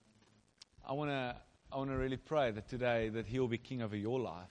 I 0.85 0.93
want 0.93 1.11
to 1.11 1.35
I 1.71 1.77
want 1.77 1.91
to 1.91 1.97
really 1.97 2.17
pray 2.17 2.51
that 2.51 2.67
today 2.67 3.10
that 3.10 3.27
He 3.27 3.39
will 3.39 3.47
be 3.47 3.58
King 3.58 3.82
over 3.82 3.95
your 3.95 4.19
life 4.19 4.49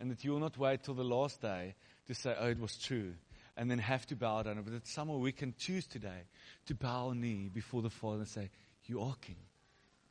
and 0.00 0.10
that 0.10 0.24
you 0.24 0.32
will 0.32 0.40
not 0.40 0.56
wait 0.56 0.82
till 0.82 0.94
the 0.94 1.04
last 1.04 1.40
day 1.42 1.74
to 2.06 2.14
say, 2.14 2.34
oh, 2.38 2.48
it 2.48 2.58
was 2.58 2.76
true, 2.76 3.14
and 3.56 3.70
then 3.70 3.78
have 3.78 4.06
to 4.06 4.16
bow 4.16 4.42
down. 4.42 4.60
But 4.62 4.72
that 4.72 4.86
somehow 4.86 5.16
we 5.18 5.32
can 5.32 5.54
choose 5.58 5.86
today 5.86 6.24
to 6.66 6.74
bow 6.74 7.08
our 7.08 7.14
knee 7.14 7.50
before 7.52 7.82
the 7.82 7.90
Father 7.90 8.18
and 8.18 8.28
say, 8.28 8.50
You 8.84 9.00
are 9.00 9.14
King. 9.20 9.36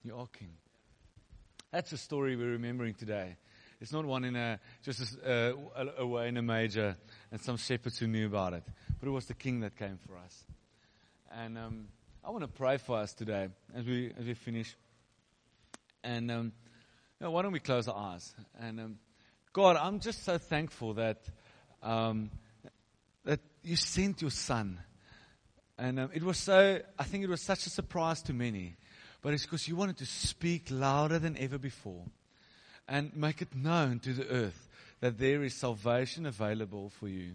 You 0.03 0.15
are 0.17 0.27
King. 0.27 0.53
That's 1.71 1.89
the 1.89 1.97
story 1.97 2.35
we're 2.35 2.51
remembering 2.51 2.93
today. 2.93 3.37
It's 3.81 3.91
not 3.91 4.05
one 4.05 4.23
in 4.23 4.35
a 4.35 4.59
just 4.83 5.17
a, 5.25 5.55
uh, 5.75 5.85
away 5.97 6.29
in 6.29 6.37
a 6.37 6.41
manger 6.41 6.95
and 7.31 7.41
some 7.41 7.57
shepherds 7.57 7.97
who 7.97 8.07
knew 8.07 8.27
about 8.27 8.53
it, 8.53 8.63
but 8.99 9.07
it 9.07 9.11
was 9.11 9.25
the 9.25 9.33
King 9.33 9.59
that 9.61 9.75
came 9.75 9.97
for 10.07 10.17
us. 10.17 10.43
And 11.31 11.57
um, 11.57 11.87
I 12.23 12.29
want 12.29 12.43
to 12.43 12.47
pray 12.47 12.77
for 12.77 12.97
us 12.97 13.13
today 13.13 13.49
as 13.75 13.85
we 13.85 14.13
as 14.17 14.25
we 14.25 14.35
finish. 14.35 14.75
And 16.03 16.29
um, 16.29 16.51
you 17.19 17.25
know, 17.25 17.31
why 17.31 17.41
don't 17.41 17.53
we 17.53 17.59
close 17.59 17.87
our 17.87 17.95
eyes 17.95 18.33
and 18.59 18.79
um, 18.79 18.99
God, 19.53 19.75
I'm 19.75 19.99
just 19.99 20.23
so 20.23 20.39
thankful 20.39 20.95
that 20.95 21.21
um, 21.83 22.31
that 23.23 23.39
you 23.61 23.75
sent 23.75 24.19
your 24.19 24.31
son, 24.31 24.79
and 25.77 25.99
um, 25.99 26.09
it 26.11 26.23
was 26.23 26.39
so. 26.39 26.79
I 26.97 27.03
think 27.03 27.23
it 27.23 27.29
was 27.29 27.41
such 27.41 27.67
a 27.67 27.69
surprise 27.69 28.23
to 28.23 28.33
many, 28.33 28.77
but 29.21 29.31
it's 29.35 29.43
because 29.43 29.67
you 29.67 29.75
wanted 29.75 29.97
to 29.97 30.07
speak 30.07 30.69
louder 30.71 31.19
than 31.19 31.37
ever 31.37 31.59
before, 31.59 32.05
and 32.87 33.15
make 33.15 33.43
it 33.43 33.55
known 33.55 33.99
to 33.99 34.13
the 34.13 34.27
earth 34.27 34.69
that 35.01 35.19
there 35.19 35.43
is 35.43 35.53
salvation 35.53 36.25
available 36.25 36.89
for 36.89 37.07
you. 37.07 37.33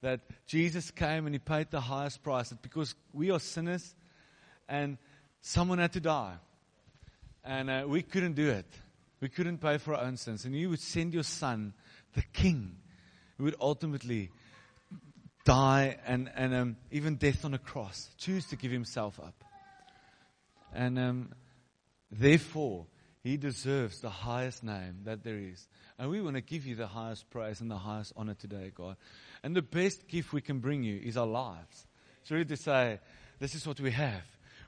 That 0.00 0.20
Jesus 0.46 0.90
came 0.90 1.26
and 1.26 1.34
he 1.34 1.38
paid 1.38 1.70
the 1.70 1.82
highest 1.82 2.22
price. 2.22 2.48
That 2.48 2.62
because 2.62 2.94
we 3.12 3.30
are 3.30 3.38
sinners, 3.38 3.94
and 4.66 4.96
someone 5.42 5.78
had 5.78 5.92
to 5.92 6.00
die, 6.00 6.36
and 7.44 7.70
uh, 7.70 7.84
we 7.86 8.02
couldn't 8.02 8.34
do 8.34 8.50
it. 8.50 8.66
We 9.20 9.28
couldn't 9.28 9.58
pay 9.58 9.78
for 9.78 9.94
our 9.94 10.04
own 10.04 10.16
sins. 10.16 10.44
And 10.44 10.56
you 10.56 10.70
would 10.70 10.80
send 10.80 11.12
your 11.12 11.22
son, 11.22 11.74
the 12.14 12.22
king, 12.32 12.76
who 13.36 13.44
would 13.44 13.56
ultimately 13.60 14.30
die 15.44 15.98
and, 16.06 16.30
and 16.34 16.54
um, 16.54 16.76
even 16.90 17.16
death 17.16 17.44
on 17.44 17.54
a 17.54 17.58
cross, 17.58 18.10
choose 18.18 18.46
to 18.46 18.56
give 18.56 18.70
himself 18.70 19.18
up. 19.20 19.44
And 20.72 20.98
um, 20.98 21.32
therefore, 22.10 22.86
he 23.22 23.36
deserves 23.36 24.00
the 24.00 24.10
highest 24.10 24.64
name 24.64 25.00
that 25.04 25.24
there 25.24 25.38
is. 25.38 25.68
And 25.98 26.10
we 26.10 26.22
want 26.22 26.36
to 26.36 26.40
give 26.40 26.64
you 26.64 26.74
the 26.74 26.86
highest 26.86 27.28
praise 27.30 27.60
and 27.60 27.70
the 27.70 27.76
highest 27.76 28.12
honor 28.16 28.34
today, 28.34 28.72
God. 28.74 28.96
And 29.42 29.54
the 29.54 29.62
best 29.62 30.08
gift 30.08 30.32
we 30.32 30.40
can 30.40 30.60
bring 30.60 30.82
you 30.82 30.98
is 31.02 31.16
our 31.16 31.26
lives. 31.26 31.86
It's 32.22 32.30
really 32.30 32.46
to 32.46 32.56
say, 32.56 33.00
this 33.38 33.54
is 33.54 33.66
what 33.66 33.80
we 33.80 33.90
have. 33.90 34.22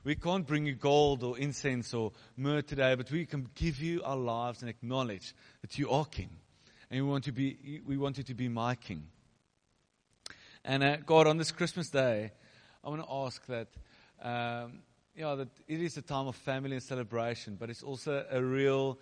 We 0.05 0.15
can't 0.15 0.45
bring 0.45 0.65
you 0.65 0.75
gold 0.75 1.23
or 1.23 1.37
incense 1.37 1.93
or 1.93 2.11
myrrh 2.35 2.61
today, 2.61 2.95
but 2.95 3.09
we 3.09 3.25
can 3.25 3.47
give 3.55 3.79
you 3.79 4.01
our 4.03 4.17
lives 4.17 4.61
and 4.61 4.69
acknowledge 4.69 5.33
that 5.61 5.79
you 5.79 5.89
are 5.89 6.03
King. 6.03 6.29
And 6.91 7.05
we 7.05 7.09
want, 7.09 7.23
to 7.23 7.31
be, 7.31 7.81
we 7.85 7.95
want 7.95 8.17
you 8.17 8.23
to 8.25 8.33
be 8.33 8.49
my 8.49 8.75
King. 8.75 9.07
And 10.65 10.83
uh, 10.83 10.97
God, 10.97 11.27
on 11.27 11.37
this 11.37 11.51
Christmas 11.51 11.89
day, 11.89 12.31
I 12.83 12.89
want 12.89 13.01
to 13.01 13.07
ask 13.09 13.45
that, 13.45 13.69
um, 14.21 14.79
yeah, 15.15 15.35
that 15.35 15.47
it 15.69 15.79
is 15.79 15.95
a 15.95 16.01
time 16.01 16.27
of 16.27 16.35
family 16.35 16.73
and 16.73 16.83
celebration, 16.83 17.55
but 17.57 17.69
it's 17.69 17.83
also 17.83 18.25
a 18.29 18.43
real 18.43 18.99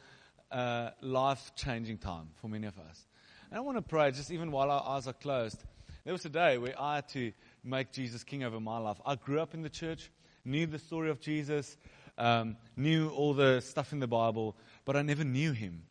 uh, 0.52 0.92
life 1.02 1.54
changing 1.56 1.98
time 1.98 2.30
for 2.36 2.48
many 2.48 2.68
of 2.68 2.78
us. 2.78 3.08
And 3.50 3.58
I 3.58 3.62
want 3.62 3.78
to 3.78 3.82
pray, 3.82 4.12
just 4.12 4.30
even 4.30 4.52
while 4.52 4.70
our 4.70 4.84
eyes 4.86 5.08
are 5.08 5.14
closed. 5.14 5.64
There 6.04 6.14
was 6.14 6.26
a 6.26 6.30
day 6.30 6.60
where 6.60 6.80
I 6.80 6.96
had 6.96 7.10
to 7.10 7.32
make 7.64 7.92
Jesus 7.92 8.24
king 8.24 8.44
over 8.44 8.60
my 8.60 8.78
life. 8.78 8.98
I 9.04 9.16
grew 9.16 9.40
up 9.40 9.56
in 9.56 9.64
the 9.64 9.70
church 9.70 10.12
knew 10.46 10.66
the 10.66 10.80
story 10.80 11.10
of 11.10 11.20
Jesus, 11.20 11.78
um, 12.18 12.58
knew 12.76 13.10
all 13.10 13.34
the 13.34 13.62
stuff 13.62 13.94
in 13.94 14.00
the 14.00 14.08
Bible, 14.08 14.56
but 14.86 14.96
I 14.96 15.02
never 15.02 15.24
knew 15.24 15.52
him. 15.52 15.84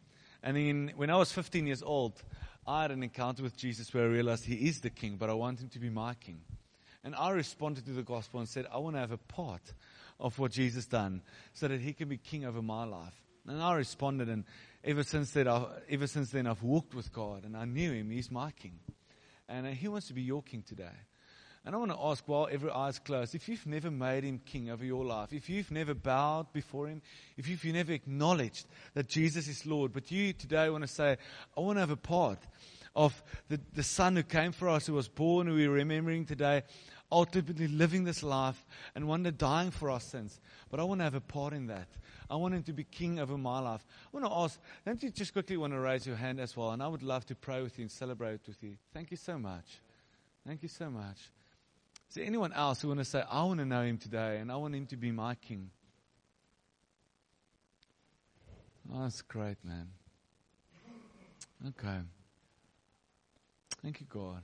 And 0.43 0.57
in, 0.57 0.93
when 0.97 1.11
I 1.11 1.17
was 1.17 1.33
15 1.33 1.67
years 1.67 1.83
old, 1.83 2.23
I 2.67 2.83
had 2.83 2.91
an 2.91 3.03
encounter 3.03 3.43
with 3.43 3.57
Jesus 3.57 3.93
where 3.93 4.05
I 4.05 4.09
realized 4.09 4.45
he 4.45 4.69
is 4.69 4.81
the 4.81 4.91
king, 4.91 5.17
but 5.17 5.31
I 5.31 5.35
want 5.35 5.61
him 5.61 5.69
to 5.71 5.79
be 5.79 5.91
my 5.91 6.15
king. 6.15 6.41
And 7.03 7.15
I 7.15 7.31
responded 7.31 7.87
to 7.87 7.93
the 7.93 8.03
gospel 8.03 8.41
and 8.41 8.49
said, 8.49 8.67
I 8.73 8.79
want 8.79 8.97
to 8.97 9.01
have 9.01 9.13
a 9.13 9.19
part 9.19 9.73
of 10.19 10.39
what 10.39 10.53
Jesus 10.53 10.87
done 10.87 11.23
so 11.53 11.67
that 11.69 11.81
he 11.81 11.93
can 11.93 12.09
be 12.09 12.19
king 12.19 12.45
over 12.45 12.61
my 12.61 12.85
life. 12.85 13.15
And 13.47 13.63
I 13.63 13.75
responded, 13.75 14.29
and 14.29 14.45
ever 14.85 15.03
since 15.03 15.31
then, 15.31 15.49
I, 15.49 15.65
ever 15.89 16.07
since 16.07 16.31
then, 16.31 16.47
I've 16.47 16.63
walked 16.63 16.95
with 16.95 17.13
God, 17.13 17.45
and 17.45 17.57
I 17.57 17.65
knew 17.65 17.93
him. 17.93 18.11
He's 18.11 18.31
my 18.31 18.51
king, 18.51 18.79
and 19.49 19.67
he 19.67 19.89
wants 19.89 20.09
to 20.09 20.15
be 20.15 20.23
your 20.23 20.43
king 20.43 20.63
today. 20.63 20.93
And 21.65 21.75
I 21.75 21.79
want 21.79 21.91
to 21.91 21.99
ask 22.01 22.27
while 22.27 22.49
every 22.51 22.71
eye 22.71 22.89
is 22.89 22.99
closed, 22.99 23.35
if 23.35 23.49
you've 23.49 23.67
never 23.67 23.91
made 23.91 24.25
him 24.25 24.41
king 24.45 24.71
over 24.71 24.85
your 24.85 25.05
life, 25.05 25.33
if 25.33 25.51
you've 25.51 25.71
never 25.71 25.93
bowed 25.93 26.51
before 26.55 26.87
him, 26.87 27.03
if 27.37 27.49
you've 27.49 27.65
never 27.65 27.93
acknowledged 27.93 28.67
that 28.95 29.09
Jesus 29.09 29.47
is 29.47 29.67
Lord, 29.67 29.93
but 29.93 30.11
you 30.11 30.33
today 30.33 30.71
want 30.71 30.85
to 30.85 30.89
say, 30.89 31.19
I 31.57 31.61
want 31.61 31.77
to 31.77 31.81
have 31.81 31.91
a 31.91 31.97
part 31.97 32.39
of 32.97 33.23
the, 33.49 33.61
the 33.75 33.83
son 33.83 34.17
who 34.17 34.23
came 34.23 34.53
for 34.53 34.71
us, 34.71 34.87
who 34.87 34.95
was 34.95 35.09
born, 35.09 35.47
who 35.47 35.55
we're 35.55 35.71
remembering 35.71 36.25
today, 36.25 36.63
ultimately 37.13 37.69
living 37.69 38.05
this 38.05 38.23
life 38.23 38.67
and 38.95 39.07
one 39.07 39.23
day 39.23 39.31
dying 39.31 39.71
for 39.71 39.91
our 39.91 40.01
sins. 40.01 40.41
But 40.71 40.81
I 40.81 40.85
want 40.85 41.01
to 41.01 41.05
have 41.05 41.15
a 41.15 41.21
part 41.21 41.53
in 41.53 41.67
that. 41.67 41.89
I 42.31 42.37
want 42.37 42.55
him 42.55 42.63
to 42.65 42.73
be 42.73 42.85
king 42.85 43.19
over 43.19 43.37
my 43.37 43.59
life. 43.59 43.85
I 44.07 44.17
want 44.17 44.27
to 44.27 44.39
ask, 44.39 44.61
don't 44.87 45.03
you 45.03 45.11
just 45.11 45.35
quickly 45.35 45.57
want 45.57 45.73
to 45.75 45.81
raise 45.81 46.07
your 46.07 46.17
hand 46.17 46.41
as 46.41 46.57
well? 46.57 46.71
And 46.71 46.83
I 46.83 46.89
would 46.89 47.03
love 47.03 47.27
to 47.27 47.35
pray 47.35 47.63
with 47.63 47.79
you 47.79 47.83
and 47.83 47.91
celebrate 47.91 48.41
with 48.47 48.63
you. 48.63 48.77
Thank 48.95 49.11
you 49.11 49.17
so 49.17 49.39
much. 49.39 49.81
Thank 50.47 50.63
you 50.63 50.69
so 50.69 50.89
much. 50.89 51.19
Is 52.11 52.17
there 52.17 52.25
anyone 52.25 52.53
else 52.53 52.83
who 52.83 52.89
want 52.89 52.99
to 52.99 53.05
say, 53.05 53.23
I 53.31 53.45
want 53.45 53.61
to 53.61 53.65
know 53.65 53.83
him 53.83 53.97
today 53.97 54.39
and 54.39 54.51
I 54.51 54.57
want 54.57 54.75
him 54.75 54.85
to 54.87 54.97
be 54.97 55.13
my 55.13 55.37
king? 55.37 55.71
Oh, 58.93 59.05
that's 59.05 59.23
great, 59.23 59.59
man. 59.63 59.87
Okay. 61.69 61.99
Thank 63.81 64.01
you, 64.01 64.07
God. 64.09 64.43